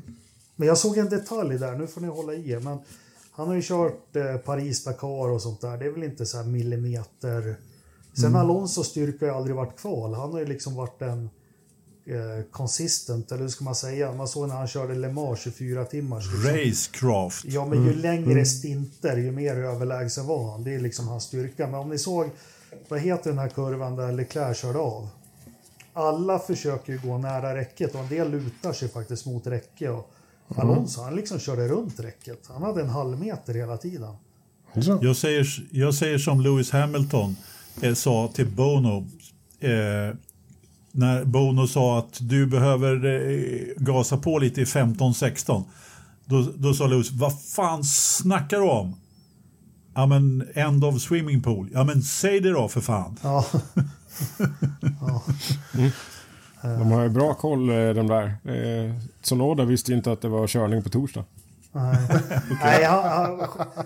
[0.57, 2.79] Men jag såg en detalj där, nu får ni hålla i er, men
[3.31, 5.79] han har ju kört eh, Paris-Dakar och sånt där.
[5.79, 7.57] Det är väl inte så här millimeter.
[8.17, 8.41] Sen Mm.
[8.41, 10.15] Alonso styrka har ju aldrig varit kval.
[10.15, 11.31] Han har ju liksom varit en
[12.07, 14.13] eh, consistent, eller hur ska man säga?
[14.13, 16.25] Man såg när han körde Le Mans 24 timmars.
[16.33, 16.51] Liksom.
[16.51, 17.45] Racecraft.
[17.45, 20.65] Ja, men ju längre stinter, ju mer överlägsen var han.
[20.65, 21.67] Det är liksom hans styrka.
[21.67, 22.31] Men om ni såg,
[22.89, 25.09] vad heter den här kurvan där Leclerc körde av?
[25.93, 29.91] Alla försöker ju gå nära räcket och en del lutar sig faktiskt mot räcke.
[29.91, 30.11] Och
[30.57, 32.39] Alonso, han liksom körde runt räcket.
[32.49, 34.15] Han hade en halv meter hela tiden.
[35.03, 37.37] Jag säger, jag säger som Lewis Hamilton
[37.83, 39.07] eh, sa till Bono.
[39.61, 40.17] Eh,
[40.93, 45.65] när Bono sa att du behöver eh, gasa på lite i 15-16.
[46.25, 48.97] Då, då sa Lewis, vad fan snackar du om?
[49.95, 51.71] Ja men end of swimming pool.
[51.73, 53.17] Ja men säg det då för fan.
[53.23, 53.47] Ja.
[56.63, 58.27] De har ju bra koll eh, de där.
[58.27, 61.25] Eh, Sonoda visste inte att det var körning på torsdag.
[61.75, 61.97] Nej,
[62.63, 63.41] Nej han,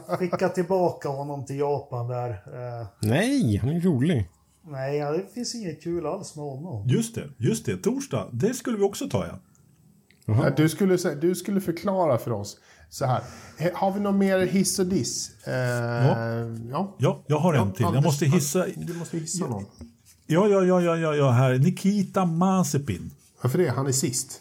[0.08, 2.30] han skickade tillbaka honom till Japan där.
[2.30, 4.28] Eh, Nej, han är rolig.
[4.66, 6.88] nej, ja, det finns inget kul alls med honom.
[6.88, 7.76] Just det, just det.
[7.76, 8.28] Torsdag.
[8.32, 9.38] Det skulle vi också ta ja.
[10.26, 12.56] Ja, Du skulle, du skulle förklara för oss
[12.90, 13.22] så här.
[13.74, 15.46] Har vi någon mer hiss och diss?
[15.46, 15.54] Eh,
[16.70, 16.94] ja.
[16.98, 17.86] Ja, jag har en till.
[17.94, 18.66] Jag måste hissa.
[18.76, 19.64] Du måste hissa någon.
[20.26, 21.58] Ja, ja, ja, ja, ja, ja här.
[21.58, 23.10] Nikita Mazepin.
[23.42, 23.68] Varför det?
[23.68, 24.40] Han är sist.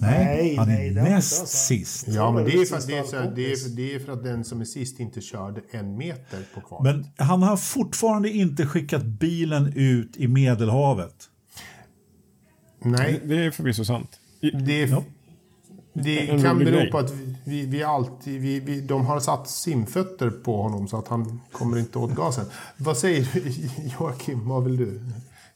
[0.00, 2.08] Nej, Nej, han är nej, det näst sist.
[2.08, 4.44] Ja, men det är, för, det, är vad det, är, det är för att den
[4.44, 6.82] som är sist inte körde en meter på kvar.
[6.82, 11.14] Men han har fortfarande inte skickat bilen ut i Medelhavet.
[12.84, 14.18] Nej, Det är förvisso sant.
[14.40, 15.04] I- det, är, Ja.
[15.92, 16.90] det kan bero grej.
[16.90, 18.40] på att vi, vi, vi alltid...
[18.40, 22.44] Vi, vi, de har satt simfötter på honom så att han kommer inte åt gasen.
[22.76, 23.40] Vad säger du,
[23.98, 24.48] Joakim?
[24.48, 25.00] Vad vill du?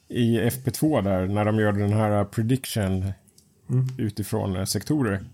[0.08, 3.12] I FP2 där, när de gör den här prediction
[3.98, 5.24] utifrån eh, sektorer.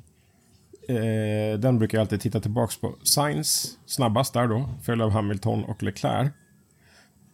[0.89, 2.95] Eh, den brukar jag alltid titta tillbaks på.
[3.03, 6.31] Science snabbast där då, följd av Hamilton och Leclerc.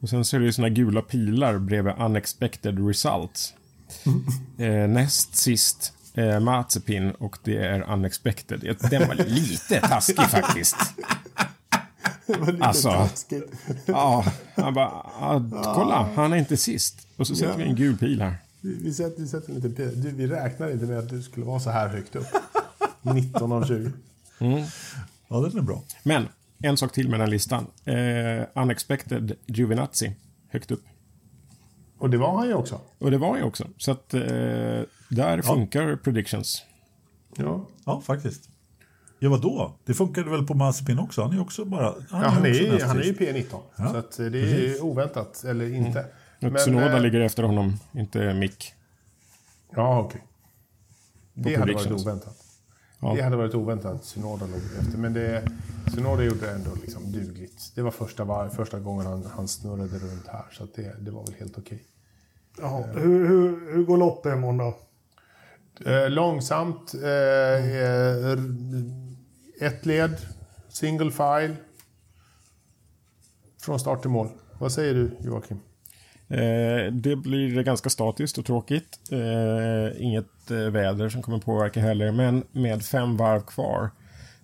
[0.01, 3.55] Och sen så är det ju såna gula pilar bredvid unexpected results.
[4.59, 8.61] Eh, näst sist eh, Mazepin och det är unexpected.
[8.65, 10.77] Ja, Den var lite taskig faktiskt.
[12.27, 12.91] Det var lite Alltså.
[12.91, 13.53] taskigt.
[13.87, 14.25] Ja,
[14.57, 14.87] han bara,
[15.21, 15.43] ah,
[15.75, 17.09] kolla, han är inte sist.
[17.17, 17.57] Och så sätter Ja.
[17.57, 18.37] vi en gul pil här.
[18.83, 20.03] Vi, sätter, vi sätter en liten pil.
[20.03, 22.27] Du, vi räknar inte med att du skulle vara så här högt upp.
[23.03, 23.93] 19 av 20.
[25.29, 25.83] Ja, den är bra.
[26.03, 26.29] Men,
[26.63, 27.67] en sak till med den listan.
[27.85, 30.13] Eh, unexpected Giovinazzi,
[30.49, 30.83] högt upp.
[31.99, 32.81] Och det var han ju också.
[32.99, 33.69] Och det var ju också.
[33.79, 34.21] Så att eh,
[35.11, 36.63] där funkar predictions.
[37.37, 37.67] Ja.
[37.85, 38.49] Ja, faktiskt.
[39.19, 39.73] Ja, vadå?
[39.85, 41.23] Det funkade väl på Mazepin också?
[41.23, 41.85] Han är ju också bara...
[42.11, 43.21] Han Ja, han, är, också ju- näst han är ju sist.
[43.21, 43.61] P19.
[43.77, 46.05] Ja, så att eh, det är ju oväntat, eller inte.
[46.47, 48.73] Och Tsunoda eh, ligger efter honom, inte Mick.
[49.75, 50.23] Ja, okej.
[51.35, 52.43] Det hade varit oväntat.
[53.01, 53.15] Ja.
[53.15, 54.99] Det hade varit oväntat att Tsunoda låg efter.
[54.99, 55.49] Men det,
[55.87, 57.73] Tsunoda gjorde det ändå liksom dugligt.
[57.75, 60.45] Det var första, var, första gången han, han snurrade runt här.
[60.53, 61.83] Så att det, det var väl helt okej.
[62.59, 64.79] Ja, hur, hur, hur går loppet imorgon då?
[65.91, 66.95] Eh, långsamt.
[66.95, 68.39] Eh, eh,
[69.61, 70.17] ett led.
[70.69, 71.57] Single file.
[73.61, 74.29] Från start till mål.
[74.59, 75.61] Vad säger du Joakim?
[76.29, 79.01] Eh, det blir ganska statiskt och tråkigt.
[79.11, 82.13] Eh, inget eh, väder som kommer påverka heller.
[82.13, 83.91] Men med fem varv kvar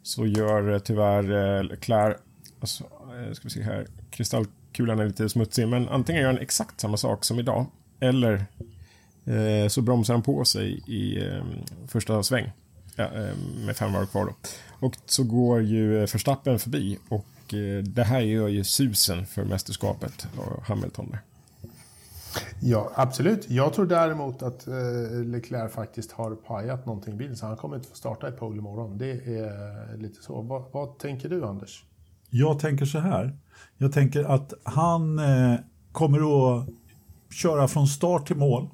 [0.03, 2.16] så gör eh, tyvärr eh, Leclerc,
[2.61, 6.81] alltså, eh, ska vi se här, kristallkulan är lite smutsig, men antingen gör han exakt
[6.81, 7.66] samma sak som idag
[8.01, 8.45] eller
[9.25, 11.45] eh, så bromsar han på sig i eh,
[11.88, 12.53] första sväng
[12.97, 14.35] ja, eh, med fem varv kvar då.
[14.87, 19.45] Och så går ju eh, Verstappen förbi och eh, det här gör ju susen för
[19.45, 21.21] mästerskapet och Hamilton där.
[22.64, 23.51] Ja, absolut.
[23.51, 24.75] Jag tror däremot att eh,
[25.25, 28.59] Leclerc faktiskt har pajat någonting i bilen, så han kommer inte få starta i pole
[28.59, 28.98] imorgon.
[28.98, 30.42] Det är eh, lite så.
[30.42, 31.85] Vad, vad tänker du, Anders?
[32.31, 33.37] Jag tänker så här.
[33.79, 35.55] Jag tänker att han eh,
[35.92, 36.68] kommer att
[37.31, 38.68] köra från start till mål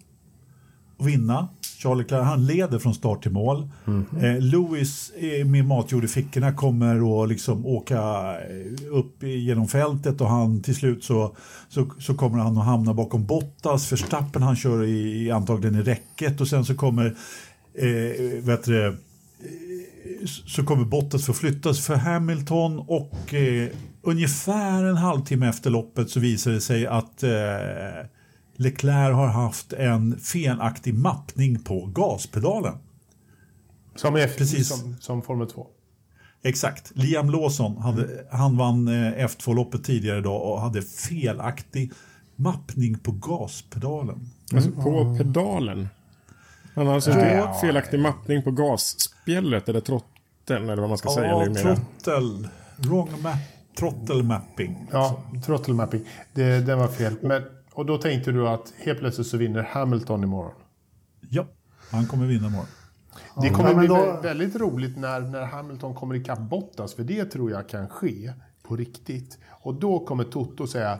[0.97, 1.49] och vinna.
[1.79, 3.71] Charlie Leclerc, han leder från start till mål.
[4.21, 10.21] Eh, Lewis eh, med matjord i fickorna kommer att liksom åka eh, upp genom fältet
[10.21, 11.37] och han till slut så,
[11.69, 13.93] så, så kommer han att hamna bakom Bottas.
[13.93, 17.07] Verstappen han kör i, antagligen i räcket och sen så kommer
[17.75, 18.97] eh, vet du, det,
[20.27, 23.69] så kommer Bottas förflyttas för Hamilton och eh,
[24.03, 27.31] ungefär en halvtimme efter loppet så visar det sig att eh,
[28.59, 32.75] Leclerc har haft en felaktig mappning på gaspedalen.
[33.97, 34.69] Som, är, Precis.
[34.69, 35.67] som, som Formel 2.
[36.43, 36.93] Exakt.
[36.95, 41.93] Liam Lawson hade, han vann eh, F2-loppet tidigare idag och hade felaktig
[42.37, 44.31] mappning på gaspedalen.
[44.55, 45.89] Alltså på pedalen.
[46.75, 47.59] Han har alltså Ja.
[47.61, 51.27] felaktig mappning på gasspjället eller trotten eller vad man ska säga.
[51.27, 51.77] Ja, Eller mera.
[51.77, 52.49] trottel.
[52.77, 53.37] Wrong map.
[53.79, 54.87] Throttle mapping.
[54.93, 56.05] Ja, throttle mapping.
[56.35, 57.17] Det, den var fel.
[57.23, 57.43] Men,
[57.79, 60.55] och då tänkte du att helt plötsligt så vinner Hamilton imorgon.
[61.31, 61.47] Ja,
[61.91, 62.67] han kommer vinna imorgon.
[63.43, 67.25] Det kommer Ja, bli då- väldigt roligt när, när Hamilton kommer ikapp Bottas, för det
[67.25, 69.39] tror jag kan ske på riktigt.
[69.63, 70.99] Och då kommer Toto säga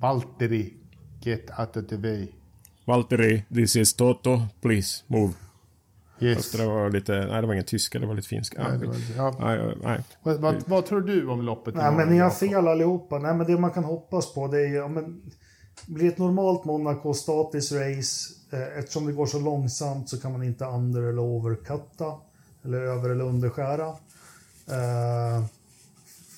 [0.00, 0.74] Valtteri,
[1.22, 2.28] get out of the way.
[2.84, 5.32] Valtteri, this is Toto, please move.
[6.20, 6.36] Yes.
[6.36, 8.68] Fast det var lite, nej det var ingen tyska, det var lite finska.
[8.68, 9.36] Nej, det var- ja.
[9.40, 10.00] nej, nej, nej.
[10.22, 12.38] Vad, vad, vad tror du om loppet Nej, men ni har Jakob?
[12.38, 13.18] fel allihopa.
[13.18, 14.88] Nej, men det man kan hoppas på det är ju...
[14.88, 15.22] Men,
[15.86, 18.34] blir ett normalt Monaco statiskt race.
[18.50, 22.12] Eh, eftersom det går så långsamt så kan man inte under eller overcutta.
[22.64, 23.86] eller över eller underskära.
[24.68, 25.44] Eh,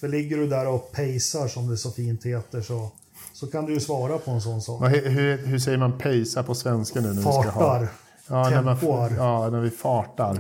[0.00, 2.90] för ligger du där och pacear som det så fint heter så,
[3.32, 4.80] så kan du ju svara på en sån sak.
[4.80, 7.06] Vad, hur, hur säger man pejsa på svenska nu?
[7.08, 7.42] När Vi ska ha?
[7.42, 7.88] Fartar.
[8.28, 9.12] Ja, när, man, Tempoar.
[9.16, 10.38] ja, när vi fartar.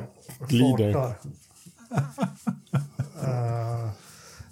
[0.48, 0.92] Glider.
[0.92, 1.16] Fartar.
[3.22, 3.67] Eh,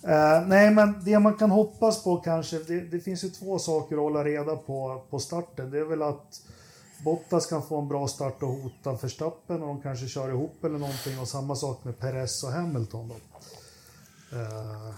[0.07, 3.97] eh, nej, men det man kan hoppas på kanske, det, det finns ju två saker
[3.97, 5.71] att hålla reda på på starten.
[5.71, 6.42] Det är väl att
[7.05, 10.79] Bottas kan få en bra start och hota Verstappen och de kanske kör ihop eller
[10.79, 11.21] någonting.
[11.21, 13.14] Och samma sak med Perez och Hamilton då.
[14.38, 14.95] Eh,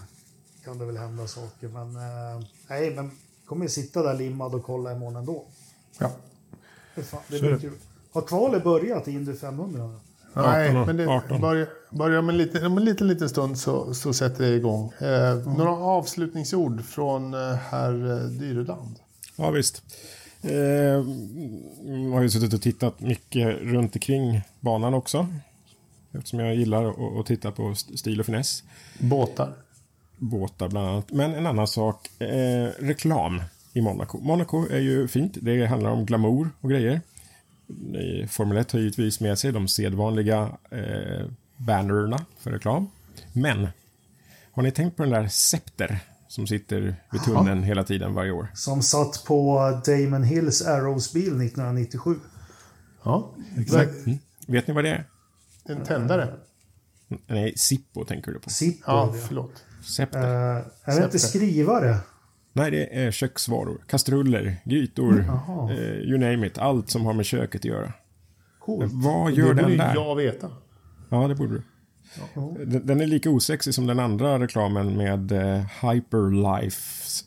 [0.63, 3.11] kan det väl hända saker, men eh, nej, men
[3.45, 5.45] kommer ju sitta där limmad och kolla imorgon ändå.
[5.99, 6.11] Ja.
[7.03, 7.77] Fan, det blir kul.
[8.11, 9.99] Har kvalet börjat i Indy 500 nu?
[10.33, 11.41] Nej, 18, men det 18.
[11.91, 14.91] börjar, en liten, om en liten, liten stund så, så sätter det igång.
[14.99, 18.95] Eh, Några avslutningsord från eh, herr eh, Dyreland?
[19.35, 19.83] Ja, visst.
[20.41, 25.27] Eh, jag har ju suttit och tittat mycket runt omkring banan också.
[26.11, 28.63] Eftersom jag gillar att, titta på st- stil och finess.
[28.99, 29.53] Båtar.
[30.17, 31.11] Båtar bland annat.
[31.11, 32.21] Men en annan sak.
[32.21, 33.41] Eh, reklam
[33.73, 34.17] i Monaco.
[34.21, 35.37] Monaco är ju fint.
[35.41, 37.01] Det handlar om glamour och grejer.
[38.29, 41.25] Formel 1 har givetvis med sig de sedvanliga eh,
[41.57, 42.87] bannerna för reklam.
[43.33, 43.67] Men
[44.51, 48.47] har ni tänkt på den där Scepter som sitter vid tunneln hela tiden varje år?
[48.53, 52.15] Som satt på Damon Hills Arrows bil 1997.
[53.03, 53.91] Ja, Exakt.
[54.05, 55.05] Men, Vet ni vad det är?
[55.65, 56.33] En tändare.
[57.27, 58.49] Nej, Zippo tänker du på.
[58.49, 58.83] Zippo.
[58.85, 59.63] Ja, förlåt.
[59.83, 60.19] Scepter.
[60.57, 61.97] Eh, är det inte skrivare?
[62.53, 63.77] Nej, det är köksvaror.
[63.87, 65.71] Kastruller, grytor, Jaha.
[65.71, 66.57] eh, you name it.
[66.57, 67.93] Allt som har med köket att göra.
[68.59, 68.91] Coolt.
[68.93, 69.93] Vad Det gör borde den där?
[69.95, 70.49] jag veta.
[71.09, 71.61] Ja, det borde du.
[72.65, 77.25] Den, den är lika osexig som den andra reklamen med eh, Hyperlife,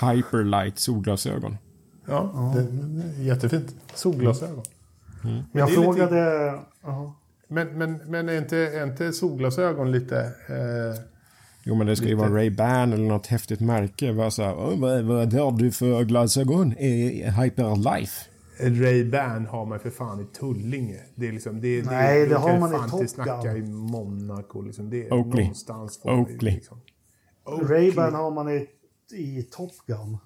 [0.00, 1.56] Hyperlight solglasögon.
[2.08, 3.74] Ja, det, det är jättefint.
[3.94, 4.62] Solglasögon.
[5.22, 6.52] Men Jag det lite- frågade...
[6.82, 7.12] Jaha.
[7.48, 10.18] Men, men, men är, inte, är inte solglasögon lite...
[10.48, 11.02] Eh,
[11.64, 14.12] Jo, men det ska ju vara Ray-Ban eller något häftigt märke.
[14.12, 16.72] Vad, så här, "Åh, vad, vad har du för glasögon?
[16.72, 18.28] Eh, Hyperlife.
[18.60, 21.00] Ray-Ban har man för fan i Tullinge.
[21.14, 23.56] Det är liksom, det, Nej, det brukar har man i Top Gun.
[23.56, 24.60] i Monaco.
[24.62, 24.90] Liksom.
[24.90, 25.42] Det är Oakley.
[25.44, 26.54] någonstans Oakley.
[26.54, 26.80] Liksom.
[27.46, 28.66] Ray-Ban har man i,
[29.12, 30.18] i Top Gun.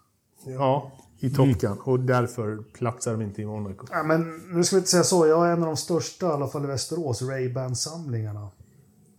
[0.46, 1.78] Ja, i Top Gun.
[1.84, 3.86] Och därför platsar de inte i Monaco.
[3.90, 5.26] Ja, men nu ska vi inte säga så.
[5.26, 8.48] Jag är en av de största, i alla fall i Västerås, Ray-Ban-samlingarna.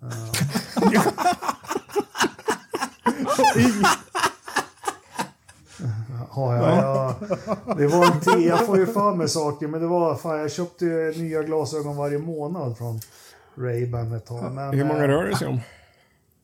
[6.35, 7.15] Ja, ja,
[7.45, 7.73] ja.
[7.77, 10.85] Det var inte, jag får ju för mig saker, men det var fan, jag köpte
[10.85, 12.99] ju nya glasögon varje månad från
[13.55, 14.51] Ray-Ban ett tag.
[14.53, 15.59] Men, Hur många eh, rör det sig om?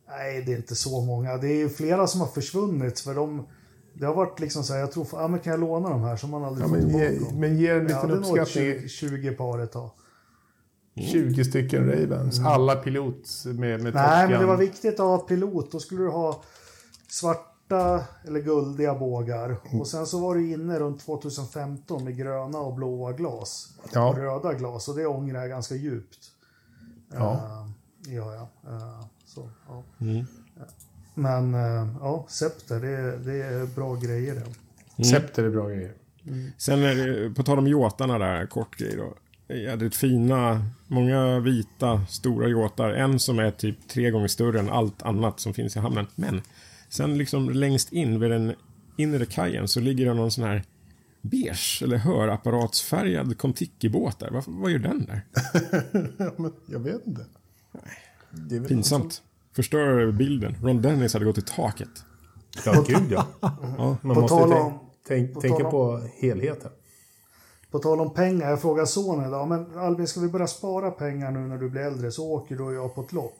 [0.09, 1.37] Nej, det är inte så många.
[1.37, 2.99] Det är flera som har försvunnit.
[2.99, 3.47] För de,
[3.93, 6.19] det har varit liksom så här, jag tror, ja men kan jag låna de här?
[6.21, 7.39] Har man aldrig Ja, fått men, tillbaka ge, dem.
[7.39, 8.79] men ge en Jag liten nog uppskattning.
[8.79, 9.89] 20, 20 par ett tag.
[11.11, 12.45] 20 stycken Ray-Bans.
[12.47, 13.91] Alla pilot med, med Mm.
[13.93, 15.71] Nej, men det var viktigt att ha pilot.
[15.71, 16.43] Då skulle du ha
[17.13, 19.57] svarta eller guldiga bågar.
[19.79, 23.73] Och sen så var du inne runt 2015 med gröna och blåa glas.
[23.93, 24.09] Ja.
[24.09, 24.87] Och röda glas.
[24.87, 26.19] Och det ångrar jag ganska djupt.
[27.13, 27.31] Ja.
[27.33, 28.71] Uh, ja, ja.
[28.71, 29.83] Eh, så, ja.
[30.01, 30.25] Mm.
[31.13, 35.03] Men uh, ja, Scepter, det, det är bra grejer det.
[35.03, 35.93] Scepter är bra grejer.
[36.57, 39.13] Sen är det, på tal om yatarna där, kort grej då.
[39.55, 42.89] Jädrigt fina, många vita, stora yatar.
[42.89, 46.07] En som är typ tre gånger större än allt annat som finns i hamnen.
[46.15, 46.41] Men
[46.93, 48.53] sen liksom längst in vid den
[48.97, 50.63] inre kajen så ligger det någon sån här
[51.21, 54.31] beige eller hörapparatsfärgad Contiki-båt där.
[54.31, 55.25] Vad, vad gör den där?
[56.67, 57.25] Jag vet inte.
[58.31, 59.21] Det är väl Pinsamt.
[59.55, 60.55] Förstör bilden.
[60.61, 61.89] Ron Dennis hade gått i taket.
[62.63, 63.27] som- Ja, gud ja.
[63.77, 63.97] Ja.
[64.01, 66.71] Man På måste tal tänk, om- tänk, på tänka om- på helheten.
[67.71, 71.31] På tal om pengar, jag frågade sonen idag, men Albin ska vi börja spara pengar
[71.31, 73.39] nu när du blir äldre så åker du och jag på ett lopp.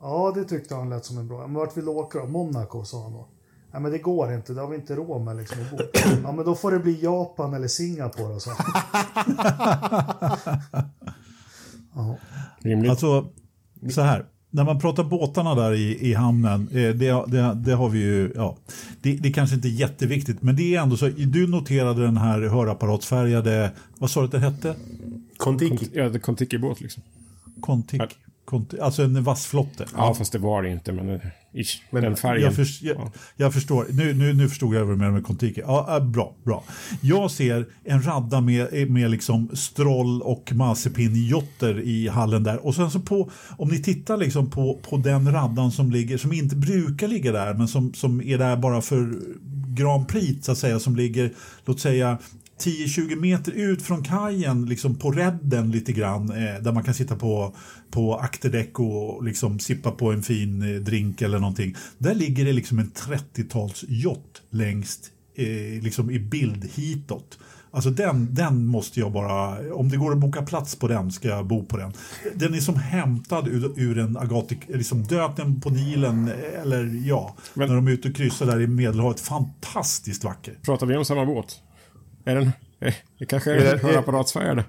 [0.00, 1.46] Ja, det tyckte han lät som en bra.
[1.46, 2.26] Men vart vill du åka då?
[2.26, 3.28] Monaco, sa han då.
[3.72, 5.76] Nej, men det går inte, det har vi inte råd med liksom att bo.
[6.22, 8.82] Ja, men då får det bli Japan eller Singapore, sa han.
[11.94, 12.16] ja.
[12.58, 12.90] Rimligt.
[12.90, 13.26] Alltså,
[13.90, 14.26] så här.
[14.50, 18.32] När man pratar båtarna där i, i hamnen, eh, det, det, det har vi ju,
[18.34, 18.56] ja,
[19.02, 22.40] det, det kanske inte är jätteviktigt, men det är ändå så, du noterade den här
[22.40, 24.74] hörapparatsfärgade, vad sa du att det hette?
[25.36, 25.90] Kontiki.
[25.92, 27.02] Ja, det Contiki-båt liksom.
[27.60, 27.98] Conti,
[28.82, 29.86] alltså en vassflotte.
[29.96, 31.20] Ja, fast det var det inte, men eh,
[31.54, 32.42] ish, Men den färgen.
[32.42, 33.12] Jag, förs- jag, Ja.
[33.36, 33.86] jag förstår.
[33.90, 35.60] Nu, nu, nu förstod jag vad du menar med Kontiki.
[35.66, 36.64] Ja, äh, bra, bra.
[37.00, 42.66] Jag ser en radda med, med liksom Stroll och Mazepin-jotter i hallen där.
[42.66, 46.32] Och sen så på, om ni tittar liksom på, på den raddan som ligger, som
[46.32, 49.18] inte brukar ligga där, men som, som är där bara för
[49.74, 51.32] Grand Prix så att säga, som ligger,
[51.64, 52.18] låt säga
[52.60, 57.16] 10-20 meter ut från kajen, liksom på redden lite grann, eh, där man kan sitta
[57.16, 57.54] på,
[57.90, 61.74] på akterdäck och liksom sippa på en fin eh, drink eller någonting.
[61.98, 67.38] Där ligger det liksom en 30-tals yacht längst eh, liksom i bild hitåt.
[67.70, 71.28] Alltså den, den måste jag bara, om det går att boka plats på den ska
[71.28, 71.92] jag bo på den.
[72.34, 76.30] Den är som hämtad ur, ur en Agatic, liksom döten på Nilen,
[76.62, 79.20] eller ja, Men- när de är ute och kryssar där i Medelhavet.
[79.20, 80.58] Fantastiskt vacker.
[80.62, 81.62] Pratar vi om samma båt?
[82.26, 82.50] Är den...
[82.80, 84.64] eh, Det kanske Är är hörapparatsfärgad?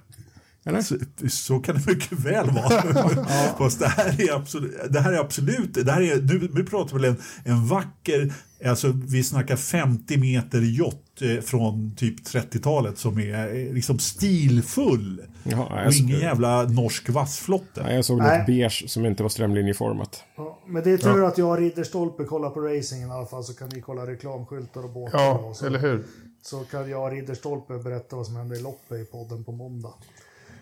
[0.65, 0.81] Eller?
[0.81, 0.95] Så,
[1.29, 3.25] så kan det mycket väl vara.
[3.57, 6.95] Fast det här är absolut, det här är absolut, det här är, nu, nu pratar
[6.97, 7.21] vi väl en,
[7.53, 8.33] en vacker,
[8.65, 15.21] alltså vi snackar 50 meter yacht eh, från typ 30-talet som är eh, liksom stilfull.
[15.43, 17.83] Jaha, Och ingen jävla norsk vassflotte.
[17.83, 18.37] nej, jag såg Nej.
[18.37, 20.23] något beige som inte var strömlinjeformat.
[20.37, 23.43] Ja, men det är tur att jag och Ridderstolpe kollar på racingen i alla fall
[23.43, 25.19] så kan ni kolla reklamskyltar och båtar.
[25.19, 26.03] Ja, och så, eller hur?
[26.41, 29.93] Så kan jag och Ridderstolpe berätta vad som hände i loppet i podden på måndag.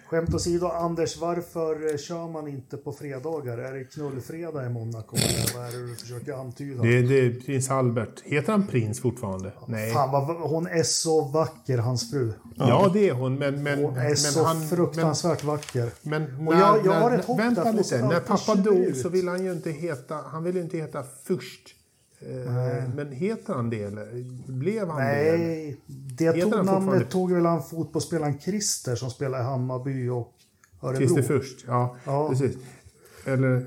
[0.10, 3.58] Skämt åsido, Anders, varför kör man inte på fredagar?
[3.58, 5.16] Är det knullfredag i Monaco?
[5.16, 6.84] Eller vad är det du försöker antyda?
[6.84, 8.22] Det, det är prins Albert.
[8.24, 9.52] Heter han prins fortfarande?
[9.68, 9.94] Nej.
[9.94, 12.34] Fan, vad, hon är så vacker, hans fru.
[12.56, 13.64] Ja, det är hon, men...
[13.64, 15.92] men, Hon är men så han, fruktansvärt vacker.
[16.02, 18.02] Men, men Och när, jag- jag har när, ett hopp Vänta lite.
[18.08, 18.98] När pappa dog ut.
[19.02, 20.16] så ville han ju inte heta...
[20.16, 21.75] Han ville inte heta först.
[22.22, 24.08] Eh, men heter han det eller?
[24.52, 25.12] Blev han det?
[25.12, 25.38] eller?
[25.38, 30.34] Nej, det Heter tog, namnet tog väl han fotbollsspelaren Christer som spelar i Hammarby och
[30.84, 30.98] Örebro.
[31.00, 32.30] Christer först, ja, Ja.
[32.30, 32.58] Precis.
[33.26, 33.66] Eller...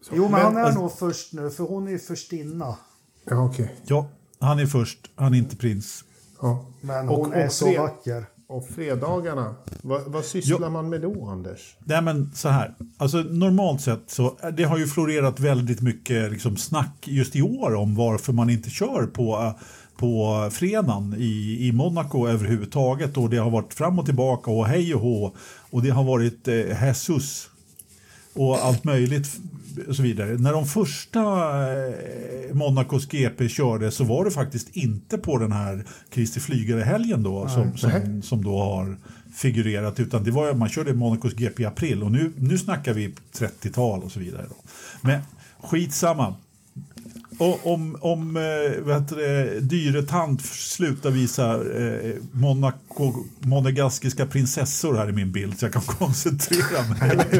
[0.00, 0.12] så.
[0.16, 2.76] Jo, men, han är alltså- nog först nu, för hon är ju förstinna.
[3.24, 3.74] Ja, okej.
[3.84, 6.04] Ja, han är först, han är inte prins.
[6.42, 6.66] Ja.
[6.80, 8.26] Men Och- hon och är så fred- vacker.
[8.52, 11.76] Och fredagarna, vad, vad sysslar man med då, Anders?
[11.84, 16.56] Nej men så här, alltså normalt sett så det har ju florerat väldigt mycket liksom,
[16.56, 19.62] snack just i år om varför man inte kör på, eh,
[19.96, 23.16] på fredagen i, i Monaco överhuvudtaget.
[23.16, 25.34] Och det har varit fram och tillbaka och hej och hå.
[25.70, 27.48] Och det har varit eh, Jesus
[28.34, 29.40] och allt möjligt
[29.88, 30.38] och så vidare.
[30.38, 31.20] När de första
[31.72, 37.48] eh, Monacos GP körde så var det faktiskt inte på den här Kristi Flygare-helgen då
[37.48, 38.96] som, som, som då har
[39.34, 43.14] figurerat utan det var man körde Monacos GP i april och nu, nu snackar vi
[43.32, 44.46] 30-tal och så vidare.
[44.48, 44.56] Då.
[45.00, 45.20] Men
[45.62, 46.34] skitsamma.
[47.38, 55.12] Om om eh, vad heter det, Dyretant slutar visa eh, Monaco, monegaskiska prinsessor här i
[55.12, 57.30] min bild så jag kan koncentrera mig.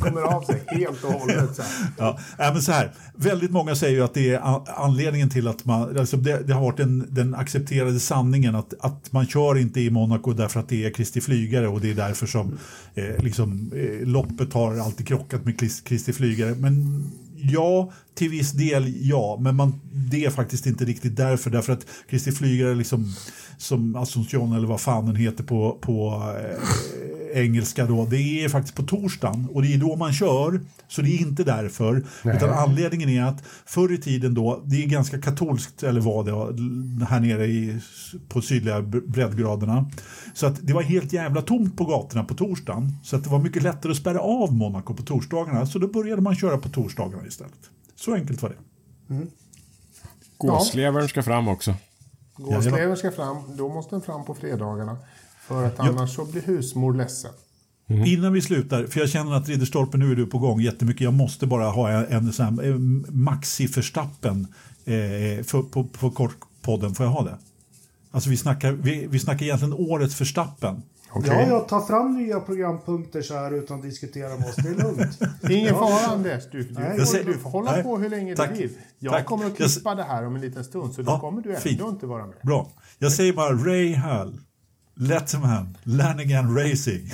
[0.00, 1.56] Kommer av sig helt och hållet.
[1.56, 1.70] Så här.
[1.98, 5.64] Ja, äh, men så här, väldigt många säger ju att det är anledningen till att
[5.64, 9.80] man, alltså det, det har varit den, den accepterade sanningen att, att man kör inte
[9.80, 12.58] i Monaco därför att det är Kristi Flygare och det är därför som
[12.94, 16.54] eh, liksom, eh, loppet har alltid krockat med Kris- Kristi Flygare.
[16.54, 17.04] Men
[17.42, 21.86] ja, till viss del ja, men man, det är faktiskt inte riktigt därför, därför att
[22.10, 23.14] Kristi Flygare liksom
[23.58, 28.76] som Asunción eller vad fan den heter på, på eh, engelska då, det är faktiskt
[28.76, 32.04] på torsdagen och det är då man kör, så det är inte därför.
[32.24, 36.32] Utan anledningen är att förr i tiden då, det är ganska katolskt eller vad det
[36.32, 36.46] var,
[37.04, 37.80] här nere i,
[38.28, 39.90] på sydliga bre- breddgraderna.
[40.34, 42.96] Så att det var helt jävla tomt på gatorna på torsdagen.
[43.02, 45.66] Så att det var mycket lättare att spärra av Monaco på torsdagarna.
[45.66, 47.70] Så då började man köra på torsdagarna istället.
[47.96, 48.56] Så enkelt var det.
[50.38, 51.74] Gåslevern ska fram också.
[52.36, 54.96] Gåslever ska fram, då måste den fram på fredagarna.
[55.50, 57.30] För att annars så blir husmor ledsen.
[57.88, 61.00] Innan vi slutar, för jag känner att Ridderstolpe, nu är du på gång jättemycket.
[61.00, 62.74] Jag måste bara ha en, en sån här eh,
[63.14, 64.46] maxi förstappen
[64.84, 66.94] eh, för, på, på kortpodden.
[66.94, 67.38] Får jag ha det?
[68.10, 70.82] Alltså vi snackar, vi, vi snackar egentligen årets förstappen.
[71.12, 71.30] Okej.
[71.32, 74.56] Ja, jag tar fram nya programpunkter så här utan att diskutera med oss.
[74.56, 75.18] Det är lugnt.
[75.50, 78.50] Ingen fara Anders, du, du, Nej, jag du får hålla nej, på hur länge tack,
[78.50, 78.70] du vill.
[78.98, 79.26] Jag tack.
[79.26, 81.54] kommer att Jag klippa det här om en liten stund, så då Ja, kommer du
[81.56, 81.80] fint.
[81.80, 82.36] ändå inte vara med.
[82.42, 82.68] Bra.
[82.98, 84.40] Jag säger bara Ray Hall,
[85.02, 87.10] Letterman, Lanigan Racing.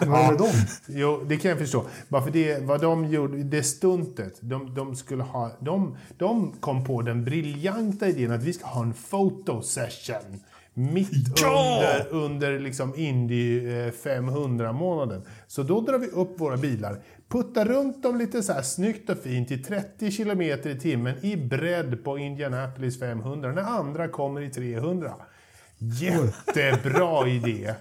[0.00, 0.52] Vad är det dem?
[0.86, 1.84] Jo, det kan jag förstå.
[2.08, 5.50] Varför det, vad de gjorde, det stuntet, de, de skulle ha...
[5.60, 10.40] De, de kom på den briljanta idén att vi ska ha en fotosession.
[10.74, 11.82] Mitt Ja!
[12.10, 15.22] under, under liksom Indy eh, 500-månaden.
[15.46, 19.18] Så då drar vi upp våra bilar, puttar runt dem lite så här snyggt och
[19.18, 24.50] fint i 30 km i timmen i bredd på Indianapolis 500 när andra kommer i
[24.50, 25.12] 300.
[25.78, 27.74] Jättebra idé!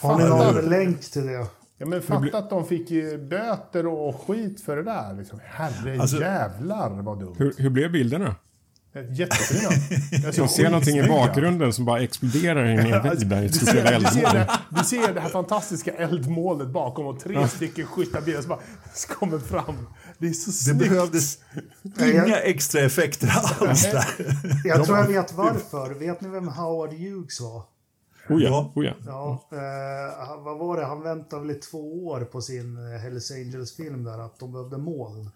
[0.00, 1.46] Har ni någon länk till det?
[1.78, 2.88] Ja, men fatta att de fick
[3.20, 5.14] böter och skit för det där.
[5.14, 5.40] Liksom.
[5.44, 7.34] Herre Alltså- jävlar vad dumt.
[7.38, 8.34] Hur, hur blev bilderna?
[9.10, 9.70] Jättefina.
[10.36, 12.90] Jag ser någonting i bakgrunden som bara exploderar in i
[13.24, 17.48] där Du ser, du, ser det, du ser det här fantastiska eldmålet bakom och tre
[17.48, 18.60] stycken schyssta bilar som bara
[19.18, 19.88] kommer fram.
[20.18, 20.78] Det är så Det snyggt.
[20.90, 21.38] behövdes
[22.00, 24.04] inga extra effekter alls där.
[24.64, 25.90] Jag tror jag vet varför.
[25.94, 27.62] Vet ni vem Howard Hughes var?
[28.28, 28.72] Oh ja, Ja.
[28.74, 28.92] oh ja.
[29.06, 30.84] Ja, eh, vad var det?
[30.86, 34.78] Han väntade väl i två år på sin eh, Hells Angels-film där, att de behövde
[34.78, 35.30] moln.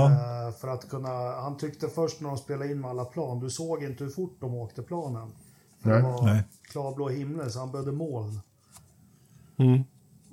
[0.00, 1.08] Eh, för att kunna,
[1.40, 4.36] han tyckte först när de spelade in med alla plan, du såg inte hur fort
[4.40, 5.32] de åkte planen.
[5.82, 5.98] För Nej.
[5.98, 6.42] det var Nej.
[6.62, 8.40] klarblå himmel, så han behövde moln.
[9.56, 9.82] Mm.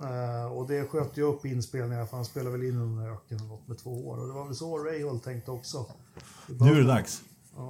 [0.04, 3.68] Eh, och det sköt ju upp inspelningar, för han spelade väl in under öken något
[3.68, 4.18] med två år.
[4.18, 5.86] Och det var väl så Rahal tänkte också.
[6.48, 7.22] Nu är det dags.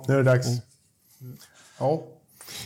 [0.08, 0.48] Nu är det dags.
[1.80, 2.04] Ja.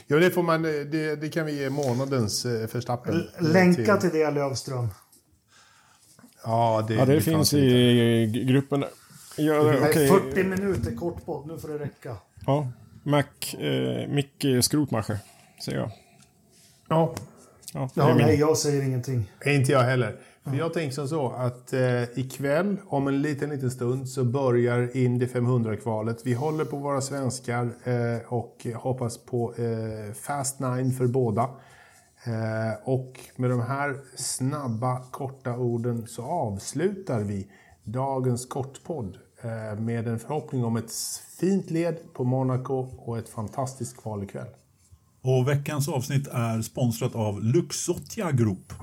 [0.07, 0.61] Ja, det får man...
[0.61, 3.13] Det, det kan vi ge månadens eh, Verstappen.
[3.13, 4.88] L- Länka till det Lövström.
[6.43, 8.86] Ja, det, Ja, det, det finns i gruppen.
[9.38, 10.07] Ja, okej.
[10.07, 12.15] 40 minuter kortpodd, nu får det räcka.
[12.45, 12.67] Ja.
[13.03, 13.23] Mac,
[13.59, 15.17] eh, Micke Skrotmacher,
[15.65, 15.91] säger jag.
[16.89, 17.13] Ja,
[17.73, 18.17] Ja, Ja, min.
[18.25, 19.31] nej, jag säger ingenting.
[19.45, 20.15] inte jag heller.
[20.43, 24.97] För jag tänker som så att eh, ikväll, om en liten, liten stund, så börjar
[24.97, 26.21] Indy 500-kvalet.
[26.25, 31.41] Vi håller på våra svenskar eh, och hoppas på eh, Fast Nine för båda.
[32.25, 37.47] Eh, och med de här snabba, korta orden så avslutar vi
[37.84, 40.91] dagens kortpodd eh, Eh, med en förhoppning om ett
[41.39, 44.47] fint led på Monaco och ett fantastiskt kval ikväll.
[45.21, 48.73] Och veckans avsnitt är sponsrat av Luxottia Group.